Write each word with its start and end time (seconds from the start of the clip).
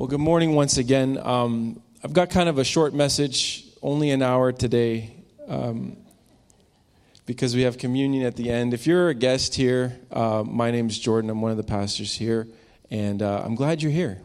Well, 0.00 0.08
good 0.08 0.18
morning 0.18 0.54
once 0.54 0.78
again. 0.78 1.18
Um, 1.22 1.82
I've 2.02 2.14
got 2.14 2.30
kind 2.30 2.48
of 2.48 2.56
a 2.56 2.64
short 2.64 2.94
message, 2.94 3.66
only 3.82 4.12
an 4.12 4.22
hour 4.22 4.50
today, 4.50 5.14
um, 5.46 5.98
because 7.26 7.54
we 7.54 7.64
have 7.64 7.76
communion 7.76 8.24
at 8.24 8.34
the 8.34 8.48
end. 8.48 8.72
If 8.72 8.86
you're 8.86 9.10
a 9.10 9.14
guest 9.14 9.56
here, 9.56 10.00
uh, 10.10 10.42
my 10.46 10.70
name 10.70 10.86
is 10.86 10.98
Jordan. 10.98 11.28
I'm 11.28 11.42
one 11.42 11.50
of 11.50 11.58
the 11.58 11.64
pastors 11.64 12.14
here, 12.14 12.48
and 12.90 13.20
uh, 13.20 13.42
I'm 13.44 13.54
glad 13.54 13.82
you're 13.82 13.92
here. 13.92 14.22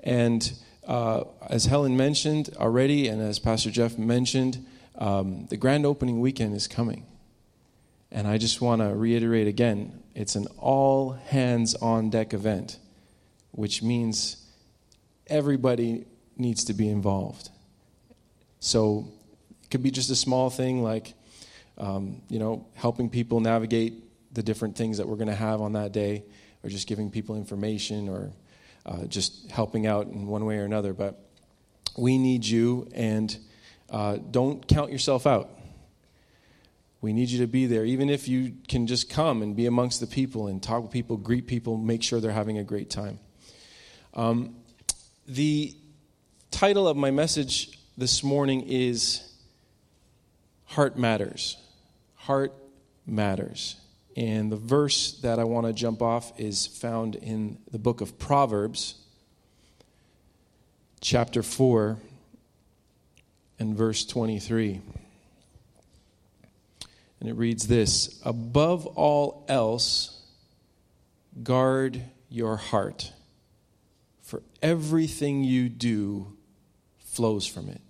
And 0.00 0.50
uh, 0.86 1.24
as 1.46 1.66
Helen 1.66 1.94
mentioned 1.98 2.48
already, 2.56 3.06
and 3.08 3.20
as 3.20 3.38
Pastor 3.38 3.70
Jeff 3.70 3.98
mentioned, 3.98 4.64
um, 4.96 5.46
the 5.50 5.58
grand 5.58 5.84
opening 5.84 6.20
weekend 6.20 6.56
is 6.56 6.66
coming. 6.66 7.04
And 8.10 8.26
I 8.26 8.38
just 8.38 8.62
want 8.62 8.80
to 8.80 8.94
reiterate 8.94 9.46
again 9.46 10.02
it's 10.14 10.36
an 10.36 10.46
all 10.56 11.12
hands 11.12 11.74
on 11.74 12.08
deck 12.08 12.32
event, 12.32 12.78
which 13.50 13.82
means 13.82 14.38
everybody 15.26 16.06
needs 16.36 16.64
to 16.64 16.74
be 16.74 16.88
involved. 16.88 17.50
So 18.60 19.08
it 19.62 19.70
could 19.70 19.82
be 19.82 19.90
just 19.90 20.10
a 20.10 20.16
small 20.16 20.50
thing 20.50 20.82
like, 20.82 21.14
um, 21.78 22.22
you 22.28 22.38
know, 22.38 22.66
helping 22.74 23.10
people 23.10 23.40
navigate 23.40 23.94
the 24.32 24.42
different 24.42 24.76
things 24.76 24.98
that 24.98 25.08
we're 25.08 25.16
going 25.16 25.28
to 25.28 25.34
have 25.34 25.60
on 25.60 25.72
that 25.72 25.92
day, 25.92 26.24
or 26.62 26.70
just 26.70 26.86
giving 26.86 27.10
people 27.10 27.36
information, 27.36 28.08
or 28.08 28.32
uh, 28.84 29.04
just 29.06 29.50
helping 29.50 29.86
out 29.86 30.06
in 30.06 30.26
one 30.26 30.44
way 30.44 30.58
or 30.58 30.64
another. 30.64 30.92
But 30.92 31.18
we 31.96 32.18
need 32.18 32.44
you, 32.44 32.88
and 32.94 33.36
uh, 33.90 34.18
don't 34.30 34.66
count 34.66 34.90
yourself 34.90 35.26
out. 35.26 35.50
We 37.00 37.12
need 37.12 37.28
you 37.28 37.38
to 37.40 37.46
be 37.46 37.66
there, 37.66 37.84
even 37.84 38.10
if 38.10 38.26
you 38.26 38.54
can 38.68 38.86
just 38.86 39.08
come 39.10 39.42
and 39.42 39.54
be 39.54 39.66
amongst 39.66 40.00
the 40.00 40.06
people 40.06 40.48
and 40.48 40.62
talk 40.62 40.82
with 40.82 40.90
people, 40.90 41.16
greet 41.16 41.46
people, 41.46 41.76
make 41.76 42.02
sure 42.02 42.20
they're 42.20 42.32
having 42.32 42.58
a 42.58 42.64
great 42.64 42.90
time. 42.90 43.20
Um, 44.14 44.56
the 45.28 45.74
title 46.50 46.86
of 46.86 46.96
my 46.96 47.10
message 47.10 47.78
this 47.98 48.22
morning 48.22 48.62
is 48.68 49.28
Heart 50.66 50.96
Matters. 50.96 51.56
Heart 52.14 52.52
Matters. 53.06 53.76
And 54.16 54.50
the 54.52 54.56
verse 54.56 55.18
that 55.22 55.38
I 55.38 55.44
want 55.44 55.66
to 55.66 55.72
jump 55.72 56.00
off 56.00 56.38
is 56.38 56.66
found 56.66 57.16
in 57.16 57.58
the 57.70 57.78
book 57.78 58.00
of 58.00 58.18
Proverbs, 58.18 58.94
chapter 61.00 61.42
4, 61.42 61.98
and 63.58 63.76
verse 63.76 64.04
23. 64.04 64.80
And 67.18 67.28
it 67.28 67.34
reads 67.34 67.66
this 67.66 68.20
Above 68.24 68.86
all 68.86 69.44
else, 69.48 70.22
guard 71.42 72.00
your 72.30 72.56
heart, 72.56 73.12
for 74.26 74.42
everything 74.60 75.44
you 75.44 75.68
do 75.68 76.36
flows 76.98 77.46
from 77.46 77.68
it. 77.68 77.80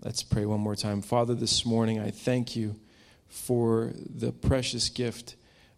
Let's 0.00 0.22
pray 0.22 0.44
one 0.44 0.60
more 0.60 0.76
time. 0.76 1.00
Father, 1.00 1.34
this 1.34 1.64
morning 1.64 1.98
I 1.98 2.10
thank 2.10 2.54
you 2.54 2.76
for 3.26 3.92
the 3.94 4.32
precious 4.32 4.90
gift 4.90 5.34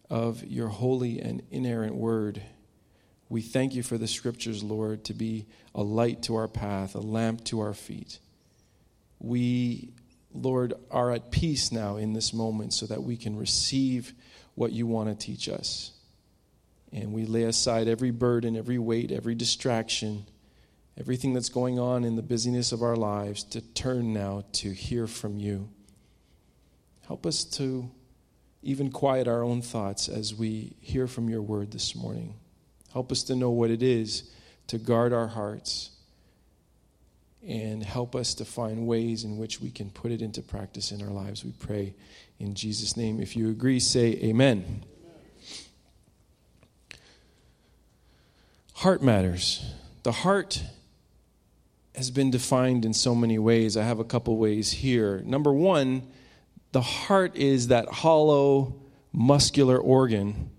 of 0.09 0.43
your 0.43 0.67
holy 0.67 1.19
and 1.19 1.41
inerrant 1.49 1.95
word. 1.95 2.41
We 3.29 3.41
thank 3.41 3.73
you 3.73 3.83
for 3.83 3.97
the 3.97 4.07
scriptures, 4.07 4.61
Lord, 4.63 5.05
to 5.05 5.13
be 5.13 5.45
a 5.73 5.81
light 5.81 6.23
to 6.23 6.35
our 6.35 6.49
path, 6.49 6.93
a 6.93 6.99
lamp 6.99 7.45
to 7.45 7.61
our 7.61 7.73
feet. 7.73 8.19
We 9.19 9.93
Lord, 10.33 10.73
are 10.91 11.11
at 11.11 11.31
peace 11.31 11.71
now 11.71 11.97
in 11.97 12.13
this 12.13 12.33
moment 12.33 12.73
so 12.73 12.85
that 12.87 13.01
we 13.01 13.17
can 13.17 13.35
receive 13.35 14.13
what 14.55 14.71
you 14.71 14.85
want 14.85 15.09
to 15.09 15.25
teach 15.25 15.49
us. 15.49 15.91
And 16.93 17.13
we 17.13 17.25
lay 17.25 17.43
aside 17.43 17.87
every 17.87 18.11
burden, 18.11 18.55
every 18.55 18.77
weight, 18.77 19.11
every 19.11 19.35
distraction, 19.35 20.25
everything 20.97 21.33
that's 21.33 21.49
going 21.49 21.79
on 21.79 22.03
in 22.03 22.15
the 22.15 22.21
busyness 22.21 22.71
of 22.71 22.81
our 22.81 22.95
lives 22.95 23.43
to 23.43 23.61
turn 23.61 24.13
now 24.13 24.43
to 24.53 24.71
hear 24.71 25.07
from 25.07 25.37
you. 25.37 25.69
Help 27.07 27.25
us 27.25 27.43
to 27.43 27.89
even 28.63 28.91
quiet 28.91 29.27
our 29.27 29.43
own 29.43 29.61
thoughts 29.61 30.09
as 30.09 30.33
we 30.33 30.75
hear 30.81 31.07
from 31.07 31.29
your 31.29 31.41
word 31.41 31.71
this 31.71 31.95
morning. 31.95 32.35
Help 32.91 33.11
us 33.11 33.23
to 33.23 33.35
know 33.35 33.49
what 33.49 33.69
it 33.69 33.83
is 33.83 34.29
to 34.67 34.77
guard 34.77 35.13
our 35.13 35.27
hearts 35.27 35.91
and 37.47 37.83
help 37.83 38.15
us 38.15 38.33
to 38.33 38.45
find 38.45 38.85
ways 38.85 39.23
in 39.23 39.37
which 39.37 39.61
we 39.61 39.71
can 39.71 39.89
put 39.89 40.11
it 40.11 40.21
into 40.21 40.41
practice 40.41 40.91
in 40.91 41.01
our 41.01 41.11
lives. 41.11 41.45
We 41.45 41.51
pray 41.51 41.95
in 42.39 42.55
Jesus' 42.55 42.97
name. 42.97 43.21
If 43.21 43.37
you 43.37 43.49
agree, 43.49 43.79
say 43.79 44.19
amen. 44.23 44.83
Heart 48.77 49.01
matters. 49.01 49.65
The 50.03 50.11
heart 50.11 50.61
has 51.95 52.11
been 52.11 52.29
defined 52.29 52.85
in 52.85 52.93
so 52.93 53.15
many 53.15 53.39
ways. 53.39 53.75
I 53.75 53.83
have 53.83 53.97
a 53.97 54.03
couple 54.03 54.37
ways 54.37 54.71
here. 54.71 55.23
Number 55.25 55.51
one, 55.51 56.03
the 56.73 56.81
heart 56.81 57.35
is 57.35 57.69
that 57.69 57.87
hollow, 57.87 58.75
muscular 59.11 59.79
organ 59.79 60.51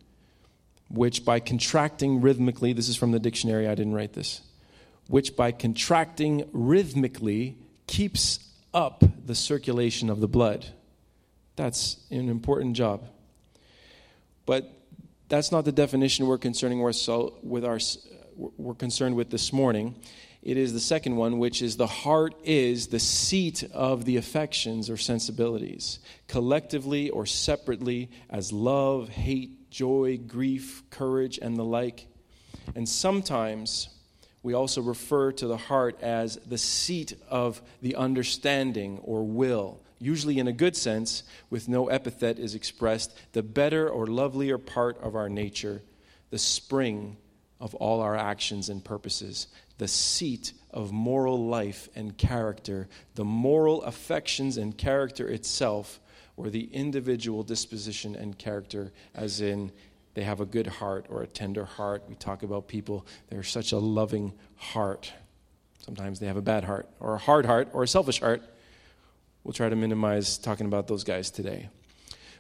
which, 0.91 1.25
by 1.25 1.39
contracting 1.39 2.21
rhythmically, 2.21 2.73
this 2.73 2.89
is 2.89 2.97
from 2.97 3.13
the 3.13 3.21
dictionary, 3.21 3.69
I 3.69 3.77
didn't 3.77 3.95
write 3.95 4.15
this 4.15 4.41
which 5.07 5.37
by 5.37 5.53
contracting 5.53 6.49
rhythmically 6.53 7.57
keeps 7.87 8.41
up 8.75 9.05
the 9.27 9.35
circulation 9.37 10.11
of 10.11 10.19
the 10.19 10.29
blood. 10.29 10.67
That's 11.55 11.99
an 12.11 12.29
important 12.29 12.75
job. 12.75 13.09
But 14.45 14.78
that's 15.29 15.53
not 15.53 15.65
the 15.65 15.73
definition 15.73 16.27
we're 16.27 16.39
concerning 16.39 16.83
with 16.83 17.65
our 17.65 17.79
we're 18.37 18.75
concerned 18.75 19.17
with 19.17 19.31
this 19.31 19.53
morning. 19.53 19.97
It 20.43 20.57
is 20.57 20.73
the 20.73 20.81
second 20.81 21.17
one, 21.17 21.39
which 21.39 21.61
is 21.61 21.77
the 21.77 21.89
heart 21.89 22.35
is 22.45 22.87
the 22.87 23.01
seat 23.01 23.65
of 23.75 24.05
the 24.05 24.17
affections 24.17 24.89
or 24.89 24.97
sensibilities, 24.97 25.99
collectively 26.29 27.11
or 27.11 27.27
separately, 27.27 28.09
as 28.31 28.53
love, 28.53 29.09
hate, 29.09 29.71
joy, 29.71 30.19
grief, 30.25 30.89
courage, 30.91 31.39
and 31.43 31.57
the 31.57 31.65
like. 31.65 32.07
And 32.77 32.89
sometimes 32.89 33.89
we 34.45 34.55
also 34.55 34.81
refer 34.81 35.33
to 35.33 35.49
the 35.49 35.57
heart 35.57 36.01
as 36.01 36.37
the 36.47 36.59
seat 36.59 37.15
of 37.29 37.61
the 37.83 37.97
understanding 37.97 39.01
or 39.03 39.27
will. 39.27 39.83
Usually, 39.99 40.39
in 40.39 40.49
a 40.49 40.53
good 40.53 40.77
sense, 40.77 41.25
with 41.51 41.69
no 41.69 41.89
epithet 41.89 42.39
is 42.39 42.55
expressed, 42.55 43.17
the 43.33 43.43
better 43.43 43.89
or 43.89 44.07
lovelier 44.07 44.59
part 44.59 45.01
of 45.03 45.17
our 45.17 45.29
nature, 45.29 45.83
the 46.31 46.39
spring 46.39 47.17
of 47.61 47.75
all 47.75 48.01
our 48.01 48.17
actions 48.17 48.69
and 48.69 48.85
purposes, 48.85 49.49
the 49.79 49.89
seat 49.89 50.53
of 50.71 50.93
moral 50.93 51.47
life 51.47 51.89
and 51.97 52.17
character, 52.17 52.89
the 53.15 53.25
moral 53.25 53.83
affections 53.83 54.57
and 54.57 54.79
character 54.79 55.29
itself, 55.29 56.01
or 56.37 56.51
the 56.51 56.69
individual 56.73 57.43
disposition 57.43 58.15
and 58.15 58.39
character, 58.39 58.93
as 59.15 59.41
in 59.41 59.73
they 60.15 60.23
have 60.23 60.41
a 60.41 60.47
good 60.47 60.67
heart 60.67 61.07
or 61.09 61.23
a 61.23 61.27
tender 61.27 61.65
heart. 61.65 62.05
We 62.09 62.15
talk 62.15 62.43
about 62.45 62.69
people, 62.69 63.07
they're 63.29 63.43
such 63.43 63.73
a 63.73 63.79
loving 63.79 64.33
heart. 64.57 65.13
Sometimes 65.79 66.21
they 66.21 66.27
have 66.27 66.37
a 66.37 66.43
bad 66.43 66.65
heart 66.65 66.89
or 67.01 67.15
a 67.15 67.19
hard 67.19 67.47
heart 67.47 67.69
or 67.73 67.83
a 67.83 67.89
selfish 67.89 68.21
heart. 68.21 68.43
We'll 69.49 69.55
try 69.55 69.71
to 69.71 69.77
minimize 69.77 70.37
talking 70.37 70.67
about 70.67 70.89
those 70.89 71.05
guys 71.05 71.31
today. 71.31 71.71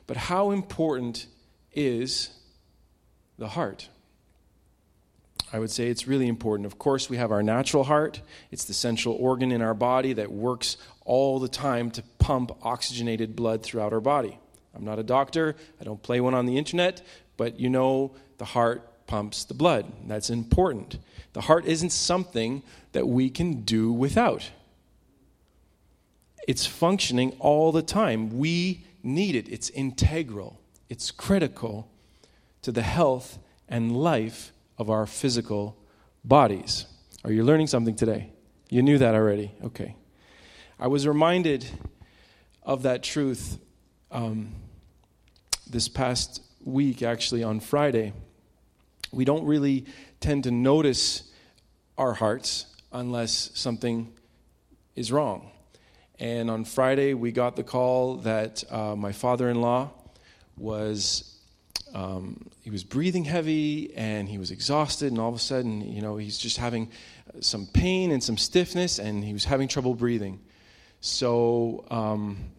But 0.06 0.18
how 0.18 0.50
important 0.50 1.26
is 1.72 2.28
the 3.38 3.48
heart? 3.48 3.88
I 5.50 5.58
would 5.58 5.70
say 5.70 5.88
it's 5.88 6.06
really 6.06 6.28
important. 6.28 6.66
Of 6.66 6.78
course, 6.78 7.08
we 7.08 7.16
have 7.16 7.32
our 7.32 7.42
natural 7.42 7.84
heart. 7.84 8.20
It's 8.50 8.64
the 8.64 8.74
central 8.74 9.14
organ 9.14 9.52
in 9.52 9.62
our 9.62 9.72
body 9.72 10.12
that 10.12 10.30
works 10.30 10.76
all 11.06 11.38
the 11.38 11.48
time 11.48 11.90
to 11.92 12.02
pump 12.18 12.50
oxygenated 12.62 13.34
blood 13.34 13.62
throughout 13.62 13.94
our 13.94 14.02
body. 14.02 14.38
I'm 14.74 14.84
not 14.84 14.98
a 14.98 15.02
doctor, 15.02 15.56
I 15.80 15.84
don't 15.84 16.02
play 16.02 16.20
one 16.20 16.34
on 16.34 16.44
the 16.44 16.58
internet, 16.58 17.00
but 17.38 17.58
you 17.58 17.70
know 17.70 18.16
the 18.36 18.44
heart 18.44 19.06
pumps 19.06 19.44
the 19.44 19.54
blood. 19.54 19.90
That's 20.06 20.28
important. 20.28 20.98
The 21.32 21.40
heart 21.40 21.64
isn't 21.64 21.88
something 21.88 22.62
that 22.92 23.08
we 23.08 23.30
can 23.30 23.62
do 23.62 23.94
without. 23.94 24.50
It's 26.48 26.64
functioning 26.64 27.36
all 27.40 27.72
the 27.72 27.82
time. 27.82 28.38
We 28.38 28.82
need 29.02 29.34
it. 29.34 29.50
It's 29.50 29.68
integral. 29.68 30.58
It's 30.88 31.10
critical 31.10 31.90
to 32.62 32.72
the 32.72 32.80
health 32.80 33.38
and 33.68 33.94
life 33.94 34.50
of 34.78 34.88
our 34.88 35.04
physical 35.04 35.76
bodies. 36.24 36.86
Are 37.22 37.30
you 37.30 37.44
learning 37.44 37.66
something 37.66 37.94
today? 37.94 38.32
You 38.70 38.80
knew 38.80 38.96
that 38.96 39.14
already. 39.14 39.52
Okay. 39.62 39.94
I 40.80 40.86
was 40.86 41.06
reminded 41.06 41.66
of 42.62 42.82
that 42.84 43.02
truth 43.02 43.58
um, 44.10 44.54
this 45.68 45.86
past 45.86 46.42
week, 46.64 47.02
actually, 47.02 47.42
on 47.42 47.60
Friday, 47.60 48.14
we 49.12 49.26
don't 49.26 49.44
really 49.44 49.84
tend 50.20 50.44
to 50.44 50.50
notice 50.50 51.30
our 51.98 52.14
hearts 52.14 52.64
unless 52.90 53.50
something 53.52 54.14
is 54.96 55.12
wrong. 55.12 55.50
And 56.20 56.50
on 56.50 56.64
Friday, 56.64 57.14
we 57.14 57.30
got 57.30 57.54
the 57.54 57.62
call 57.62 58.16
that 58.18 58.64
uh, 58.70 58.96
my 58.96 59.12
father 59.12 59.48
in 59.48 59.60
law 59.60 59.90
was 60.56 61.38
um, 61.94 62.50
he 62.62 62.70
was 62.70 62.84
breathing 62.84 63.24
heavy 63.24 63.94
and 63.96 64.28
he 64.28 64.36
was 64.36 64.50
exhausted, 64.50 65.12
and 65.12 65.20
all 65.20 65.28
of 65.28 65.34
a 65.34 65.38
sudden, 65.38 65.80
you 65.80 66.02
know, 66.02 66.16
he's 66.16 66.36
just 66.36 66.56
having 66.56 66.90
some 67.40 67.66
pain 67.66 68.10
and 68.10 68.22
some 68.22 68.36
stiffness, 68.36 68.98
and 68.98 69.24
he 69.24 69.32
was 69.32 69.44
having 69.44 69.68
trouble 69.68 69.94
breathing. 69.94 70.40
So 71.00 71.84
um, 71.90 72.50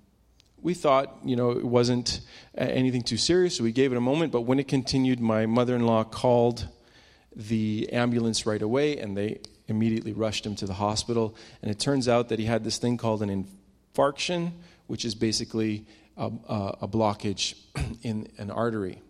we 0.62 0.74
thought, 0.74 1.18
you 1.26 1.36
know, 1.36 1.52
it 1.52 1.66
wasn't 1.66 2.22
anything 2.58 3.02
too 3.02 3.18
serious, 3.18 3.58
so 3.58 3.64
we 3.64 3.72
gave 3.72 3.92
it 3.92 3.98
a 3.98 4.02
moment. 4.02 4.32
But 4.32 4.42
when 4.42 4.60
it 4.60 4.68
continued, 4.68 5.20
my 5.20 5.46
mother 5.46 5.76
in 5.76 5.86
law 5.86 6.04
called 6.04 6.68
the 7.36 7.90
ambulance 7.92 8.46
right 8.46 8.62
away, 8.62 8.98
and 8.98 9.18
they 9.18 9.40
immediately 9.70 10.14
rushed 10.14 10.46
him 10.46 10.56
to 10.56 10.66
the 10.66 10.74
hospital. 10.74 11.36
And 11.62 11.70
it 11.72 11.80
turns 11.80 12.08
out 12.08 12.30
that 12.30 12.40
he 12.40 12.46
had 12.46 12.64
this 12.64 12.78
thing 12.78 12.98
called 12.98 13.22
an 13.22 13.46
infarction, 13.96 14.52
which 14.88 15.06
is 15.06 15.16
basically 15.16 15.86
a, 16.18 16.32
a 16.82 16.88
blockage 16.88 17.56
in 18.02 18.28
an 18.38 18.52
artery. 18.52 19.02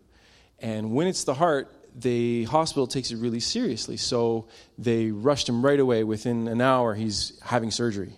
And 0.60 0.94
when 0.94 1.08
it's 1.08 1.24
the 1.24 1.34
heart, 1.34 1.74
the 1.96 2.44
hospital 2.46 2.88
takes 2.88 3.12
it 3.12 3.18
really 3.18 3.40
seriously. 3.40 3.98
So 3.98 4.48
they 4.78 5.12
rushed 5.12 5.50
him 5.50 5.66
right 5.66 5.80
away. 5.80 6.04
Within 6.04 6.48
an 6.48 6.62
hour, 6.62 6.94
he's 6.94 7.40
having 7.44 7.72
surgery. 7.72 8.14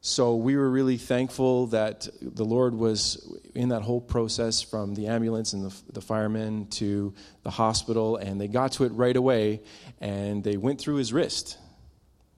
So 0.00 0.36
we 0.36 0.56
were 0.56 0.70
really 0.70 0.96
thankful 0.96 1.66
that 1.68 2.06
the 2.22 2.44
Lord 2.44 2.74
was 2.74 3.36
in 3.54 3.70
that 3.70 3.82
whole 3.82 4.00
process 4.00 4.62
from 4.62 4.94
the 4.94 5.08
ambulance 5.08 5.54
and 5.54 5.68
the, 5.68 5.74
the 5.92 6.00
firemen 6.00 6.68
to 6.70 7.12
the 7.42 7.50
hospital, 7.50 8.16
and 8.16 8.40
they 8.40 8.46
got 8.46 8.72
to 8.72 8.84
it 8.84 8.92
right 8.92 9.16
away, 9.16 9.60
and 10.00 10.44
they 10.44 10.56
went 10.56 10.80
through 10.80 10.96
his 10.96 11.12
wrist. 11.12 11.58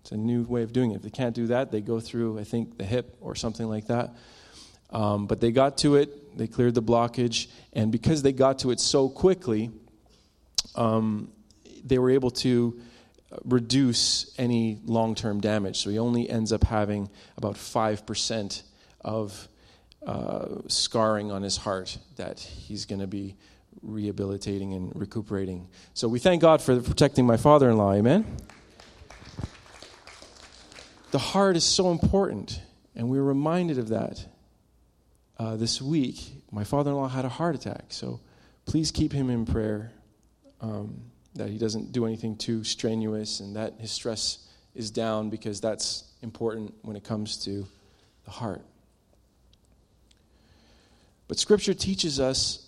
It's 0.00 0.12
a 0.12 0.16
new 0.16 0.44
way 0.44 0.62
of 0.62 0.72
doing 0.72 0.92
it. 0.92 0.96
If 0.96 1.02
they 1.02 1.10
can't 1.10 1.34
do 1.34 1.48
that, 1.48 1.70
they 1.70 1.82
go 1.82 2.00
through, 2.00 2.38
I 2.38 2.44
think, 2.44 2.78
the 2.78 2.84
hip 2.84 3.16
or 3.20 3.34
something 3.34 3.68
like 3.68 3.88
that. 3.88 4.14
Um, 4.88 5.26
but 5.26 5.40
they 5.42 5.52
got 5.52 5.76
to 5.78 5.96
it, 5.96 6.38
they 6.38 6.46
cleared 6.46 6.74
the 6.74 6.82
blockage, 6.82 7.48
and 7.74 7.92
because 7.92 8.22
they 8.22 8.32
got 8.32 8.60
to 8.60 8.70
it 8.70 8.80
so 8.80 9.08
quickly, 9.10 9.70
um, 10.76 11.30
they 11.84 11.98
were 11.98 12.10
able 12.10 12.30
to 12.30 12.80
reduce 13.44 14.34
any 14.38 14.78
long 14.84 15.14
term 15.14 15.40
damage. 15.40 15.78
So 15.78 15.90
he 15.90 15.98
only 15.98 16.28
ends 16.28 16.52
up 16.52 16.64
having 16.64 17.10
about 17.36 17.54
5% 17.54 18.62
of 19.02 19.48
uh, 20.06 20.46
scarring 20.66 21.30
on 21.30 21.42
his 21.42 21.58
heart 21.58 21.98
that 22.16 22.40
he's 22.40 22.86
going 22.86 23.00
to 23.00 23.06
be 23.06 23.36
rehabilitating 23.82 24.74
and 24.74 24.92
recuperating. 24.94 25.68
So 25.94 26.08
we 26.08 26.18
thank 26.18 26.42
God 26.42 26.60
for 26.60 26.80
protecting 26.80 27.26
my 27.26 27.36
father 27.36 27.70
in 27.70 27.76
law. 27.76 27.92
Amen? 27.92 28.24
The 31.10 31.18
heart 31.18 31.56
is 31.56 31.64
so 31.64 31.90
important, 31.90 32.60
and 32.94 33.08
we 33.08 33.18
were 33.18 33.24
reminded 33.24 33.78
of 33.78 33.88
that 33.88 34.24
uh, 35.38 35.56
this 35.56 35.82
week. 35.82 36.20
My 36.52 36.64
father 36.64 36.90
in 36.90 36.96
law 36.96 37.08
had 37.08 37.24
a 37.24 37.28
heart 37.28 37.54
attack, 37.56 37.86
so 37.88 38.20
please 38.64 38.90
keep 38.90 39.12
him 39.12 39.28
in 39.28 39.44
prayer. 39.44 39.92
Um, 40.60 41.10
that 41.34 41.48
he 41.48 41.58
doesn't 41.58 41.92
do 41.92 42.06
anything 42.06 42.36
too 42.36 42.64
strenuous 42.64 43.40
and 43.40 43.56
that 43.56 43.74
his 43.78 43.90
stress 43.90 44.48
is 44.74 44.90
down 44.90 45.30
because 45.30 45.60
that's 45.60 46.04
important 46.22 46.74
when 46.82 46.96
it 46.96 47.04
comes 47.04 47.36
to 47.44 47.66
the 48.24 48.30
heart. 48.30 48.62
But 51.28 51.38
Scripture 51.38 51.74
teaches 51.74 52.18
us 52.18 52.66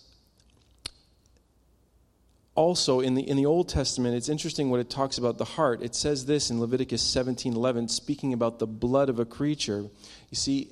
also 2.55 2.99
in 2.99 3.15
the, 3.15 3.27
in 3.27 3.35
the 3.35 3.45
Old 3.45 3.67
Testament, 3.67 4.15
it's 4.15 4.29
interesting 4.29 4.69
what 4.69 4.79
it 4.79 4.89
talks 4.89 5.17
about 5.17 5.37
the 5.37 5.45
heart. 5.45 5.81
It 5.81 5.95
says 5.95 6.25
this 6.25 6.49
in 6.49 6.59
Leviticus 6.59 7.01
17 7.01 7.53
11, 7.53 7.87
speaking 7.87 8.33
about 8.33 8.59
the 8.59 8.67
blood 8.67 9.09
of 9.09 9.19
a 9.19 9.25
creature. 9.25 9.85
You 10.29 10.35
see, 10.35 10.69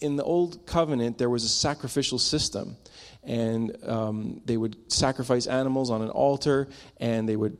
in 0.00 0.16
the 0.16 0.24
Old 0.24 0.66
Covenant, 0.66 1.18
there 1.18 1.28
was 1.28 1.44
a 1.44 1.48
sacrificial 1.48 2.18
system 2.18 2.76
and 3.24 3.76
um, 3.86 4.40
they 4.44 4.56
would 4.56 4.90
sacrifice 4.90 5.46
animals 5.46 5.90
on 5.90 6.02
an 6.02 6.10
altar, 6.10 6.68
and 6.98 7.28
they 7.28 7.36
would 7.36 7.58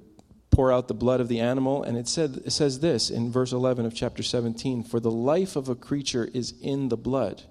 pour 0.50 0.72
out 0.72 0.88
the 0.88 0.94
blood 0.94 1.20
of 1.20 1.28
the 1.28 1.40
animal. 1.40 1.82
And 1.82 1.96
it, 1.96 2.08
said, 2.08 2.42
it 2.44 2.50
says 2.50 2.80
this 2.80 3.10
in 3.10 3.30
verse 3.30 3.52
11 3.52 3.86
of 3.86 3.94
chapter 3.94 4.22
17 4.22 4.84
For 4.84 5.00
the 5.00 5.10
life 5.10 5.56
of 5.56 5.68
a 5.68 5.74
creature 5.74 6.28
is 6.32 6.54
in 6.60 6.88
the 6.88 6.96
blood, 6.96 7.42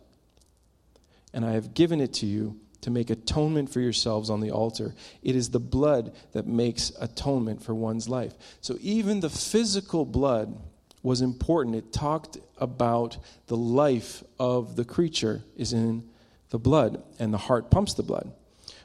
and 1.34 1.46
I 1.46 1.52
have 1.52 1.74
given 1.74 2.02
it 2.02 2.14
to 2.16 2.26
you 2.26 2.60
to 2.82 2.90
make 2.90 3.10
atonement 3.10 3.70
for 3.70 3.82
yourselves 3.82 4.30
on 4.30 4.40
the 4.40 4.52
altar. 4.52 4.96
It 5.22 5.36
is 5.36 5.50
the 5.50 5.60
blood 5.60 6.16
that 6.32 6.48
makes 6.48 6.92
atonement 7.00 7.62
for 7.62 7.76
one's 7.76 8.08
life. 8.08 8.34
So 8.62 8.78
even 8.80 9.20
the 9.20 9.30
physical 9.30 10.06
blood 10.06 10.58
was 11.04 11.22
important. 11.22 11.76
It 11.76 11.92
talked 11.92 12.38
about 12.58 13.18
the 13.48 13.58
life 13.58 14.24
of 14.40 14.76
the 14.76 14.86
creature 14.86 15.44
is 15.56 15.74
in 15.74 16.09
the 16.50 16.60
blood, 16.60 17.04
and 17.20 17.34
the 17.34 17.38
heart 17.38 17.70
pumps 17.70 17.94
the 17.94 18.04
blood. 18.04 18.32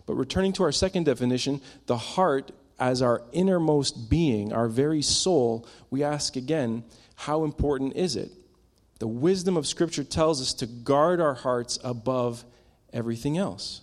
But 0.07 0.15
returning 0.15 0.53
to 0.55 0.65
our 0.65 0.73
second 0.73 1.05
definition, 1.05 1.61
the 1.87 1.97
heart 1.97 2.53
as 2.79 3.03
our 3.03 3.23
innermost 3.33 4.11
being, 4.11 4.53
our 4.53 4.69
very 4.69 5.03
soul, 5.03 5.67
we 5.91 6.03
ask 6.03 6.37
again, 6.37 6.85
how 7.15 7.45
important 7.45 7.97
is 7.97 8.17
it? 8.17 8.33
The 8.99 9.09
wisdom 9.09 9.57
of 9.57 9.67
Scripture 9.67 10.05
tells 10.05 10.41
us 10.41 10.55
to 10.55 10.67
guard 10.67 11.21
our 11.21 11.35
hearts 11.35 11.79
above 11.85 12.45
everything 12.93 13.39
else. 13.39 13.83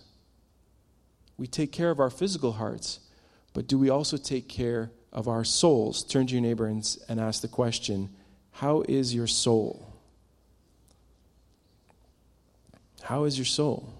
We 1.36 1.46
take 1.46 1.72
care 1.72 1.90
of 1.90 2.00
our 2.00 2.10
physical 2.10 2.52
hearts, 2.52 3.00
but 3.52 3.66
do 3.66 3.78
we 3.78 3.90
also 3.90 4.16
take 4.16 4.48
care 4.48 4.90
of 5.12 5.28
our 5.28 5.44
souls? 5.44 6.04
Turn 6.04 6.26
to 6.26 6.34
your 6.34 6.42
neighbor 6.42 6.66
and, 6.66 6.84
and 7.08 7.20
ask 7.20 7.42
the 7.42 7.48
question 7.48 8.10
How 8.52 8.82
is 8.88 9.14
your 9.14 9.26
soul? 9.26 9.91
How 13.12 13.24
is 13.24 13.36
your 13.36 13.44
soul? 13.44 13.92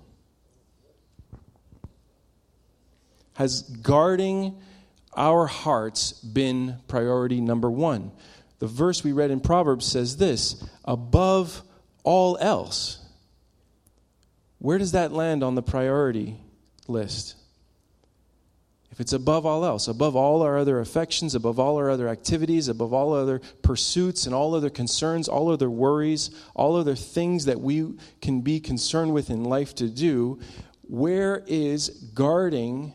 Has 3.35 3.61
guarding 3.61 4.59
our 5.15 5.45
hearts 5.45 6.13
been 6.13 6.79
priority 6.89 7.43
number 7.43 7.71
one? 7.71 8.13
The 8.59 8.69
verse 8.69 9.05
we 9.05 9.13
read 9.13 9.31
in 9.31 9.41
Proverbs 9.41 9.85
says 9.85 10.17
this 10.17 10.67
above 10.87 11.61
all 12.05 12.39
else. 12.41 13.05
Where 14.59 14.79
does 14.79 14.93
that 14.93 15.13
land 15.13 15.45
on 15.45 15.57
the 15.57 15.63
priority 15.63 16.41
list? 16.89 17.35
If 18.93 19.01
it's 19.01 19.15
above 19.15 19.47
all 19.47 19.65
else, 19.65 19.89
above 19.89 20.15
all 20.15 20.43
our 20.43 20.59
other 20.59 20.79
affections, 20.79 21.35
above 21.35 21.59
all 21.59 21.79
our 21.79 21.89
other 21.89 22.09
activities, 22.09 22.69
above 22.69 22.93
all 22.93 23.15
other 23.15 23.41
pursuits 23.63 24.27
and 24.27 24.35
all 24.35 24.55
other 24.55 24.69
concerns, 24.69 25.29
all 25.29 25.51
other 25.51 25.71
worries, 25.71 26.31
all 26.55 26.77
other 26.77 26.95
things 26.95 27.47
that 27.47 27.59
we 27.59 27.95
can 28.21 28.43
be 28.43 28.61
concerned 28.61 29.15
with 29.15 29.31
in 29.31 29.45
life 29.45 29.75
to 29.77 29.89
do, 29.89 30.39
where 30.83 31.43
is 31.47 31.89
guarding 32.13 32.93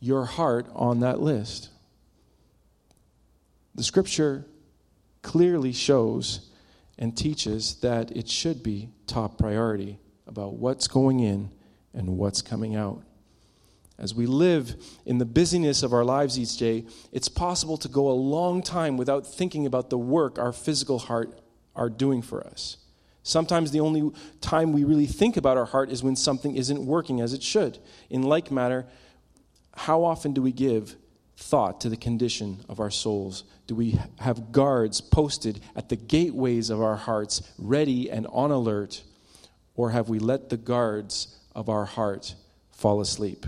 your 0.00 0.24
heart 0.24 0.66
on 0.72 1.00
that 1.00 1.20
list? 1.20 1.68
The 3.74 3.84
scripture 3.84 4.46
clearly 5.20 5.72
shows 5.72 6.48
and 6.98 7.14
teaches 7.14 7.80
that 7.80 8.10
it 8.16 8.30
should 8.30 8.62
be 8.62 8.88
top 9.06 9.36
priority 9.36 9.98
about 10.26 10.54
what's 10.54 10.88
going 10.88 11.20
in 11.20 11.50
and 11.92 12.16
what's 12.16 12.40
coming 12.40 12.76
out. 12.76 13.02
As 13.98 14.14
we 14.14 14.26
live 14.26 14.74
in 15.06 15.18
the 15.18 15.24
busyness 15.24 15.82
of 15.82 15.92
our 15.92 16.04
lives 16.04 16.38
each 16.38 16.56
day, 16.56 16.84
it's 17.12 17.28
possible 17.28 17.76
to 17.76 17.88
go 17.88 18.10
a 18.10 18.12
long 18.12 18.62
time 18.62 18.96
without 18.96 19.26
thinking 19.26 19.66
about 19.66 19.90
the 19.90 19.98
work 19.98 20.38
our 20.38 20.52
physical 20.52 20.98
heart 20.98 21.40
are 21.76 21.88
doing 21.88 22.20
for 22.20 22.44
us. 22.44 22.78
Sometimes 23.22 23.70
the 23.70 23.80
only 23.80 24.10
time 24.40 24.72
we 24.72 24.84
really 24.84 25.06
think 25.06 25.36
about 25.36 25.56
our 25.56 25.64
heart 25.64 25.90
is 25.90 26.02
when 26.02 26.16
something 26.16 26.56
isn't 26.56 26.84
working 26.84 27.20
as 27.20 27.32
it 27.32 27.42
should. 27.42 27.78
In 28.10 28.22
like 28.22 28.50
manner, 28.50 28.86
how 29.76 30.04
often 30.04 30.32
do 30.32 30.42
we 30.42 30.52
give 30.52 30.96
thought 31.36 31.80
to 31.80 31.88
the 31.88 31.96
condition 31.96 32.64
of 32.68 32.80
our 32.80 32.90
souls? 32.90 33.44
Do 33.66 33.74
we 33.74 33.98
have 34.18 34.52
guards 34.52 35.00
posted 35.00 35.60
at 35.74 35.88
the 35.88 35.96
gateways 35.96 36.68
of 36.68 36.82
our 36.82 36.96
hearts, 36.96 37.42
ready 37.58 38.10
and 38.10 38.26
on 38.26 38.50
alert? 38.50 39.02
Or 39.74 39.90
have 39.90 40.08
we 40.08 40.18
let 40.18 40.50
the 40.50 40.56
guards 40.56 41.38
of 41.54 41.68
our 41.68 41.86
heart 41.86 42.34
fall 42.70 43.00
asleep? 43.00 43.46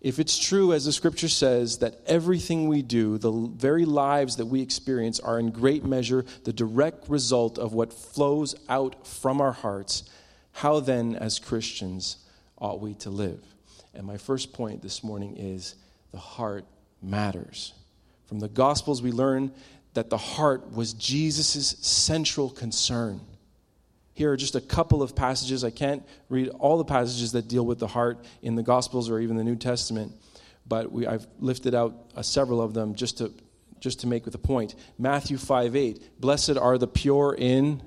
If 0.00 0.18
it's 0.18 0.38
true, 0.38 0.72
as 0.72 0.86
the 0.86 0.92
scripture 0.92 1.28
says, 1.28 1.78
that 1.78 2.00
everything 2.06 2.68
we 2.68 2.80
do, 2.80 3.18
the 3.18 3.30
very 3.30 3.84
lives 3.84 4.36
that 4.36 4.46
we 4.46 4.62
experience, 4.62 5.20
are 5.20 5.38
in 5.38 5.50
great 5.50 5.84
measure 5.84 6.24
the 6.44 6.52
direct 6.52 7.08
result 7.08 7.58
of 7.58 7.74
what 7.74 7.92
flows 7.92 8.54
out 8.68 9.06
from 9.06 9.40
our 9.42 9.52
hearts, 9.52 10.04
how 10.52 10.80
then, 10.80 11.16
as 11.16 11.38
Christians, 11.38 12.16
ought 12.58 12.80
we 12.80 12.94
to 12.94 13.10
live? 13.10 13.44
And 13.94 14.06
my 14.06 14.16
first 14.16 14.52
point 14.54 14.80
this 14.80 15.04
morning 15.04 15.36
is 15.36 15.74
the 16.12 16.18
heart 16.18 16.64
matters. 17.02 17.74
From 18.26 18.40
the 18.40 18.48
Gospels, 18.48 19.02
we 19.02 19.12
learn 19.12 19.52
that 19.94 20.08
the 20.08 20.16
heart 20.16 20.72
was 20.72 20.94
Jesus' 20.94 21.76
central 21.80 22.48
concern. 22.48 23.20
Here 24.20 24.30
are 24.30 24.36
just 24.36 24.54
a 24.54 24.60
couple 24.60 25.02
of 25.02 25.16
passages. 25.16 25.64
I 25.64 25.70
can't 25.70 26.02
read 26.28 26.50
all 26.50 26.76
the 26.76 26.84
passages 26.84 27.32
that 27.32 27.48
deal 27.48 27.64
with 27.64 27.78
the 27.78 27.86
heart 27.86 28.22
in 28.42 28.54
the 28.54 28.62
Gospels 28.62 29.08
or 29.08 29.18
even 29.18 29.38
the 29.38 29.44
New 29.44 29.56
Testament, 29.56 30.12
but 30.68 30.92
we, 30.92 31.06
I've 31.06 31.26
lifted 31.38 31.74
out 31.74 32.10
uh, 32.14 32.20
several 32.20 32.60
of 32.60 32.74
them 32.74 32.94
just 32.94 33.16
to, 33.16 33.32
just 33.80 34.00
to 34.00 34.06
make 34.06 34.26
a 34.26 34.30
point. 34.36 34.74
Matthew 34.98 35.38
5 35.38 35.74
8. 35.74 36.20
Blessed 36.20 36.58
are 36.58 36.76
the 36.76 36.86
pure 36.86 37.34
in 37.38 37.82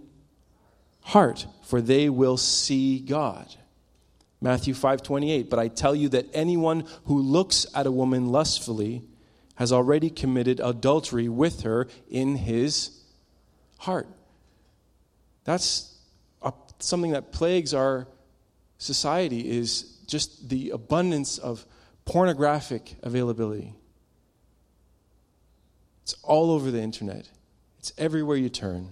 heart, 1.01 1.45
for 1.65 1.81
they 1.81 2.09
will 2.09 2.37
see 2.37 2.97
God. 2.97 3.55
Matthew 4.41 4.73
5:28, 4.73 5.51
but 5.51 5.59
I 5.59 5.67
tell 5.67 5.93
you 5.93 6.09
that 6.09 6.25
anyone 6.33 6.85
who 7.05 7.21
looks 7.21 7.67
at 7.75 7.85
a 7.85 7.91
woman 7.91 8.29
lustfully 8.29 9.03
has 9.57 9.71
already 9.71 10.09
committed 10.09 10.59
adultery 10.59 11.29
with 11.29 11.61
her 11.61 11.87
in 12.09 12.37
his 12.37 13.03
heart. 13.77 14.07
That's 15.43 15.92
something 16.79 17.11
that 17.11 17.31
plagues 17.31 17.73
our 17.73 18.07
society 18.77 19.49
is 19.57 19.83
just 20.07 20.49
the 20.49 20.71
abundance 20.71 21.37
of 21.37 21.65
pornographic 22.05 22.95
availability. 23.01 23.73
It's 26.03 26.15
all 26.23 26.51
over 26.51 26.69
the 26.69 26.81
internet. 26.81 27.29
It's 27.79 27.93
everywhere 27.97 28.37
you 28.37 28.49
turn. 28.49 28.91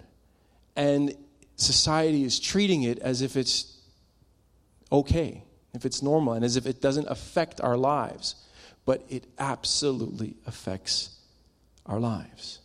And 0.75 1.15
society 1.57 2.23
is 2.23 2.39
treating 2.39 2.83
it 2.83 2.99
as 2.99 3.21
if 3.21 3.35
it's 3.35 3.77
okay, 4.91 5.43
if 5.73 5.85
it's 5.85 6.01
normal, 6.01 6.33
and 6.33 6.45
as 6.45 6.55
if 6.55 6.65
it 6.65 6.81
doesn't 6.81 7.07
affect 7.09 7.59
our 7.61 7.77
lives. 7.77 8.35
But 8.85 9.03
it 9.09 9.27
absolutely 9.37 10.35
affects 10.47 11.17
our 11.85 11.99
lives. 11.99 12.59